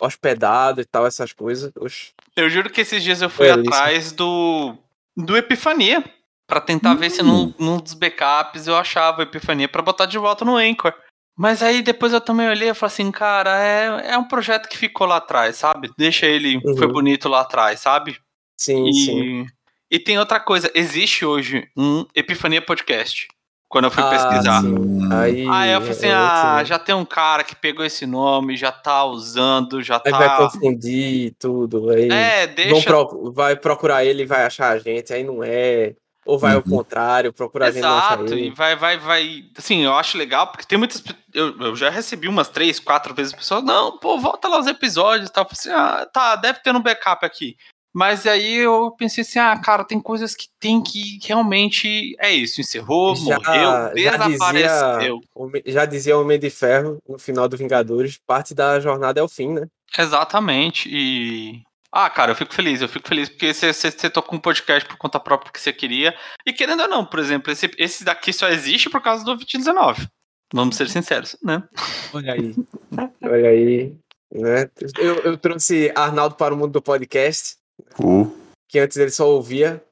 hospedado 0.00 0.80
e 0.80 0.84
tal, 0.84 1.06
essas 1.06 1.32
coisas. 1.32 1.70
oxe. 1.76 2.12
Eu 2.34 2.48
juro 2.48 2.70
que 2.70 2.80
esses 2.80 3.02
dias 3.02 3.20
eu 3.22 3.30
fui 3.30 3.50
atrás 3.50 4.12
do, 4.12 4.74
do 5.16 5.36
Epifania. 5.36 6.02
Pra 6.50 6.60
tentar 6.60 6.94
ver 6.94 7.10
se 7.10 7.22
num, 7.22 7.54
num 7.58 7.78
dos 7.78 7.94
backups 7.94 8.66
eu 8.66 8.76
achava 8.76 9.20
o 9.20 9.22
Epifania 9.22 9.68
pra 9.68 9.80
botar 9.80 10.04
de 10.06 10.18
volta 10.18 10.44
no 10.44 10.56
Anchor. 10.56 10.92
Mas 11.38 11.62
aí 11.62 11.80
depois 11.80 12.12
eu 12.12 12.20
também 12.20 12.48
olhei 12.48 12.68
e 12.68 12.74
falei 12.74 12.92
assim, 12.92 13.10
cara, 13.10 13.56
é, 13.64 14.10
é 14.12 14.18
um 14.18 14.24
projeto 14.28 14.68
que 14.68 14.76
ficou 14.76 15.06
lá 15.06 15.16
atrás, 15.16 15.56
sabe? 15.56 15.90
Deixa 15.96 16.26
ele, 16.26 16.56
Uhum. 16.64 16.76
foi 16.76 16.86
bonito 16.88 17.28
lá 17.28 17.40
atrás, 17.40 17.80
sabe? 17.80 18.18
Sim, 18.60 18.92
sim. 18.92 19.46
E, 19.90 19.96
e 19.96 19.98
tem 19.98 20.18
outra 20.18 20.38
coisa, 20.40 20.70
existe 20.74 21.24
hoje 21.24 21.66
um 21.76 22.04
Epifania 22.14 22.60
Podcast. 22.60 23.28
Quando 23.70 23.84
eu 23.84 23.90
fui 23.92 24.02
Ah, 24.02 24.08
pesquisar. 24.10 24.60
sim. 24.62 25.08
Aí, 25.12 25.46
Aí 25.48 25.72
eu 25.72 25.80
falei 25.80 25.96
assim, 25.96 26.08
é, 26.08 26.12
ah, 26.12 26.56
sim. 26.58 26.64
já 26.66 26.78
tem 26.78 26.92
um 26.94 27.04
cara 27.04 27.44
que 27.44 27.54
pegou 27.54 27.84
esse 27.84 28.04
nome, 28.04 28.56
já 28.56 28.72
tá 28.72 29.04
usando, 29.04 29.80
já 29.80 30.02
Aí 30.04 30.10
vai 30.10 30.26
tá. 30.28 30.36
confundir 30.38 31.32
tudo. 31.38 31.88
Aí 31.90 32.10
É, 32.10 32.46
deixa. 32.48 32.90
pro- 32.90 33.30
vai 33.32 33.54
procurar 33.54 34.04
ele 34.04 34.24
e 34.24 34.26
vai 34.26 34.44
achar 34.44 34.72
a 34.72 34.78
gente, 34.78 35.12
aí 35.14 35.22
não 35.22 35.42
é. 35.44 35.94
Ou 36.26 36.38
vai 36.38 36.52
ao 36.54 36.58
Uhum. 36.58 36.76
contrário, 36.76 37.32
procurar 37.32 37.66
e 37.74 37.78
Exato, 37.78 38.34
e 38.34 38.50
vai, 38.50 38.76
vai, 38.76 38.98
vai. 38.98 39.44
Assim, 39.56 39.82
eu 39.84 39.94
acho 39.94 40.18
legal, 40.18 40.46
porque 40.48 40.66
tem 40.66 40.76
muitas. 40.78 41.02
Eu, 41.32 41.58
eu 41.60 41.74
já 41.76 41.88
recebi 41.90 42.28
umas 42.28 42.48
três, 42.48 42.78
quatro 42.78 43.14
vezes 43.14 43.32
pessoas. 43.32 43.64
Não, 43.64 43.98
pô, 43.98 44.18
volta 44.18 44.46
lá 44.46 44.58
os 44.60 44.66
episódios 44.66 45.30
e 45.30 45.32
tal. 45.32 45.48
Assim, 45.50 45.70
ah, 45.70 46.06
tá, 46.12 46.36
deve 46.36 46.60
ter 46.60 46.74
um 46.76 46.82
backup 46.82 47.24
aqui. 47.24 47.56
Mas 47.92 48.24
aí 48.24 48.54
eu 48.58 48.92
pensei 48.92 49.22
assim, 49.22 49.38
ah, 49.40 49.58
cara, 49.60 49.82
tem 49.82 49.98
coisas 50.00 50.36
que 50.36 50.46
tem 50.60 50.80
que 50.80 51.18
realmente. 51.26 52.14
É 52.20 52.30
isso, 52.30 52.60
encerrou, 52.60 53.16
Já- 53.16 53.36
morreu, 53.36 53.70
já 53.96 54.16
desapareceu. 54.16 54.98
dizia- 54.98 55.28
Homem- 55.34 55.62
Já 55.66 55.84
dizia 55.86 56.16
o 56.16 56.20
Homem 56.20 56.38
de 56.38 56.50
Ferro 56.50 56.98
no 57.08 57.18
final 57.18 57.48
do 57.48 57.56
Vingadores, 57.56 58.18
parte 58.24 58.54
da 58.54 58.78
jornada 58.78 59.18
é 59.18 59.22
o 59.22 59.28
fim, 59.28 59.54
né? 59.54 59.66
Exatamente. 59.98 60.88
E. 60.92 61.62
Ah, 61.92 62.08
cara, 62.08 62.30
eu 62.32 62.36
fico 62.36 62.54
feliz, 62.54 62.80
eu 62.80 62.88
fico 62.88 63.08
feliz 63.08 63.28
porque 63.28 63.52
você, 63.52 63.72
você, 63.72 63.90
você 63.90 64.08
tocou 64.08 64.38
um 64.38 64.40
podcast 64.40 64.88
por 64.88 64.96
conta 64.96 65.18
própria 65.18 65.52
que 65.52 65.60
você 65.60 65.72
queria. 65.72 66.14
E 66.46 66.52
querendo 66.52 66.82
ou 66.82 66.88
não, 66.88 67.04
por 67.04 67.18
exemplo, 67.18 67.50
esse, 67.52 67.68
esse 67.78 68.04
daqui 68.04 68.32
só 68.32 68.48
existe 68.48 68.88
por 68.88 69.00
causa 69.02 69.24
do 69.24 69.34
2019. 69.34 70.06
Vamos 70.54 70.76
ser 70.76 70.88
sinceros, 70.88 71.36
né? 71.42 71.62
Olha 72.12 72.32
aí. 72.34 72.54
Olha 73.22 73.48
aí. 73.50 73.94
Né? 74.32 74.70
Eu, 74.98 75.14
eu 75.20 75.36
trouxe 75.36 75.92
Arnaldo 75.96 76.36
para 76.36 76.54
o 76.54 76.56
mundo 76.56 76.72
do 76.72 76.82
podcast, 76.82 77.56
Uh, 77.98 78.30
que 78.68 78.78
antes 78.78 78.96
ele 78.98 79.10
só 79.10 79.28
ouvia. 79.28 79.82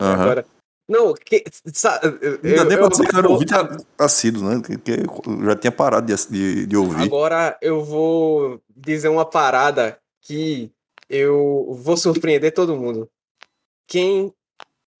aham. 0.00 0.22
Agora. 0.22 0.46
Não, 0.88 1.12
que, 1.14 1.44
sa- 1.72 2.00
eu, 2.02 2.38
Ainda 2.44 2.64
nem 2.64 2.74
eu- 2.76 2.80
pode 2.80 2.96
ser 2.96 3.06
que 3.06 3.14
eu 3.14 3.18
era 3.18 3.26
eu- 3.26 3.32
ouvinte 3.32 3.52
assíduo, 3.98 4.42
né? 4.48 4.62
Que, 4.64 4.78
que 4.78 4.90
eu 4.92 5.44
já 5.44 5.56
tinha 5.56 5.72
parado 5.72 6.06
de, 6.06 6.26
de, 6.30 6.66
de 6.66 6.76
ouvir. 6.76 7.02
Agora 7.04 7.56
eu 7.60 7.84
vou 7.84 8.60
dizer 8.74 9.08
uma 9.08 9.24
parada 9.24 9.98
que 10.22 10.70
eu 11.12 11.66
vou 11.78 11.96
surpreender 11.96 12.52
todo 12.54 12.76
mundo. 12.76 13.08
Quem 13.86 14.32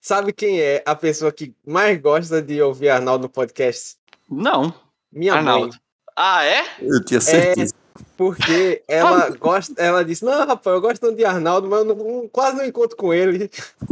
sabe 0.00 0.32
quem 0.32 0.60
é 0.60 0.82
a 0.84 0.94
pessoa 0.94 1.32
que 1.32 1.54
mais 1.66 1.98
gosta 1.98 2.42
de 2.42 2.60
ouvir 2.60 2.90
Arnaldo 2.90 3.22
no 3.22 3.28
podcast? 3.30 3.96
Não, 4.30 4.72
Minha 5.10 5.34
Arnaldo. 5.34 5.68
mãe. 5.68 5.78
Ah, 6.14 6.44
é? 6.44 6.62
Eu 6.80 7.02
tinha 7.02 7.20
certeza. 7.20 7.72
Porque 8.16 8.82
ela 8.86 9.30
gosta, 9.36 9.72
ela 9.80 10.04
disse: 10.04 10.22
"Não, 10.24 10.46
rapaz, 10.46 10.74
eu 10.74 10.80
gosto 10.82 11.00
tanto 11.00 11.16
de 11.16 11.24
Arnaldo, 11.24 11.68
mas 11.68 11.78
eu 11.80 11.86
não- 11.94 12.28
quase 12.28 12.56
não 12.58 12.66
encontro 12.66 12.96
com 12.96 13.12
ele". 13.14 13.50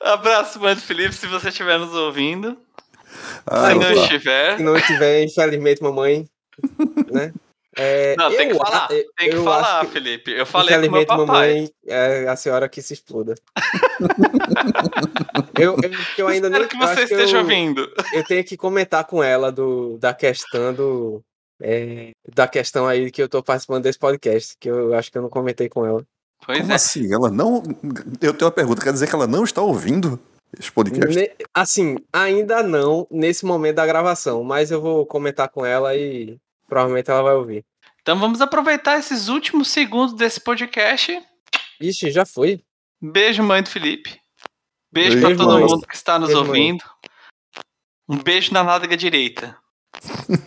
Abraço, 0.00 0.60
mãe 0.60 0.74
do 0.74 0.80
Felipe, 0.80 1.14
se 1.14 1.26
você 1.26 1.48
estiver 1.48 1.78
nos 1.78 1.94
ouvindo. 1.94 2.56
Ah, 3.46 3.68
se 3.68 3.74
não 3.74 3.92
estiver. 3.92 4.56
Se 4.56 4.62
não 4.62 4.80
tiver, 4.80 5.22
infelizmente, 5.24 5.82
mamãe, 5.82 6.26
né? 7.10 7.32
É, 7.76 8.14
Não, 8.16 8.28
tem 8.30 8.48
que 8.48 8.52
eu 8.54 8.58
falar. 8.58 8.84
a- 8.84 8.88
Tem 8.88 9.06
que 9.16 9.36
eu 9.36 9.44
falar, 9.44 9.86
que- 9.86 9.92
Felipe. 9.92 10.30
Eu 10.30 10.44
falei 10.44 10.74
com 10.88 10.94
meu 10.94 11.06
papai. 11.06 11.26
mamãe 11.26 11.70
é 11.86 12.28
a 12.28 12.36
senhora 12.36 12.68
que 12.68 12.82
se 12.82 12.92
exploda. 12.92 13.34
eu, 15.58 15.76
eu, 15.82 15.90
eu 16.18 16.28
ainda 16.28 16.48
Espero 16.48 16.64
nem 16.64 16.68
que 16.68 16.76
eu 16.76 16.80
você 16.88 17.02
esteja 17.04 17.36
eu, 17.36 17.40
ouvindo. 17.42 17.88
eu 18.12 18.24
tenho 18.24 18.44
que 18.44 18.56
comentar 18.56 19.04
com 19.06 19.22
ela 19.22 19.50
do, 19.50 19.98
da 19.98 20.12
questão 20.14 20.72
do. 20.74 21.22
é, 21.62 22.10
da 22.34 22.48
questão 22.48 22.86
aí 22.86 23.10
que 23.10 23.22
eu 23.22 23.28
tô 23.28 23.42
participando 23.42 23.84
desse 23.84 23.98
podcast, 23.98 24.54
que 24.58 24.68
eu 24.68 24.94
acho 24.94 25.10
que 25.10 25.18
eu 25.18 25.22
não 25.22 25.30
comentei 25.30 25.68
com 25.68 25.86
ela. 25.86 26.02
Pois 26.44 26.58
Como 26.60 26.72
é. 26.72 26.74
assim? 26.74 27.12
Ela 27.14 27.30
não. 27.30 27.62
Eu 28.20 28.34
tenho 28.34 28.46
uma 28.46 28.50
pergunta, 28.50 28.82
quer 28.82 28.92
dizer 28.92 29.08
que 29.08 29.14
ela 29.14 29.26
não 29.26 29.44
está 29.44 29.62
ouvindo 29.62 30.18
esse 30.58 30.70
podcast? 30.70 31.14
Ne- 31.16 31.30
assim, 31.54 31.96
ainda 32.12 32.62
não 32.62 33.06
nesse 33.10 33.44
momento 33.46 33.76
da 33.76 33.86
gravação, 33.86 34.42
mas 34.42 34.70
eu 34.70 34.80
vou 34.80 35.06
comentar 35.06 35.48
com 35.48 35.64
ela 35.64 35.94
e 35.96 36.36
provavelmente 36.72 37.10
ela 37.10 37.22
vai 37.22 37.34
ouvir. 37.34 37.62
Então 38.00 38.18
vamos 38.18 38.40
aproveitar 38.40 38.98
esses 38.98 39.28
últimos 39.28 39.68
segundos 39.68 40.14
desse 40.14 40.40
podcast. 40.40 41.22
Ixi, 41.78 42.10
já 42.10 42.24
foi. 42.24 42.62
Beijo, 42.98 43.42
mãe 43.42 43.62
do 43.62 43.68
Felipe. 43.68 44.18
Beijo 44.90 45.20
Beijo, 45.20 45.26
pra 45.26 45.36
todo 45.36 45.52
mãe. 45.60 45.64
mundo 45.68 45.86
que 45.86 45.94
está 45.94 46.18
nos 46.18 46.28
Beijo, 46.30 46.40
mãe. 46.44 46.48
ouvindo. 46.48 46.84
Um 48.08 48.16
beijo 48.16 48.54
na 48.54 48.64
nádega 48.64 48.96
direita. 48.96 49.54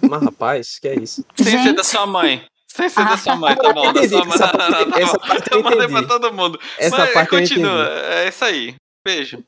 Mas 0.02 0.24
rapaz, 0.24 0.80
que 0.80 0.88
é 0.88 0.96
isso? 0.96 1.24
Sem 1.36 1.62
ser 1.62 1.74
da 1.74 1.84
sua 1.84 2.08
mãe. 2.08 2.44
Sem 2.68 2.90
ser 2.90 3.06
da 3.06 3.14
Ah. 3.14 3.18
sua 3.18 3.36
mãe, 3.36 3.56
tá 3.56 3.72
bom? 3.72 3.94
Da 3.94 4.10
sua 4.10 4.26
mãe. 4.26 4.34
Essa 4.36 4.48
parte- 4.48 4.92
tá 4.92 5.00
essa 5.00 5.14
bom. 5.14 5.28
parte 5.28 5.52
eu 5.52 5.58
Eu 5.60 5.64
mandei 5.64 5.88
pra 5.88 6.04
todo 6.08 6.34
mundo. 6.34 6.60
Essa 6.80 6.98
Mas 6.98 7.14
parte 7.14 7.30
continua. 7.30 7.88
É 7.88 8.28
isso 8.30 8.44
aí. 8.44 8.76
Beijo. 9.06 9.44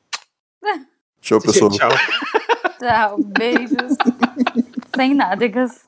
Tchau, 1.22 1.42
pessoal. 1.42 1.72
Tchau. 1.72 1.90
Tchau, 2.80 3.18
beijos. 3.24 3.98
Sem 4.96 5.14
nádegas. 5.16 5.88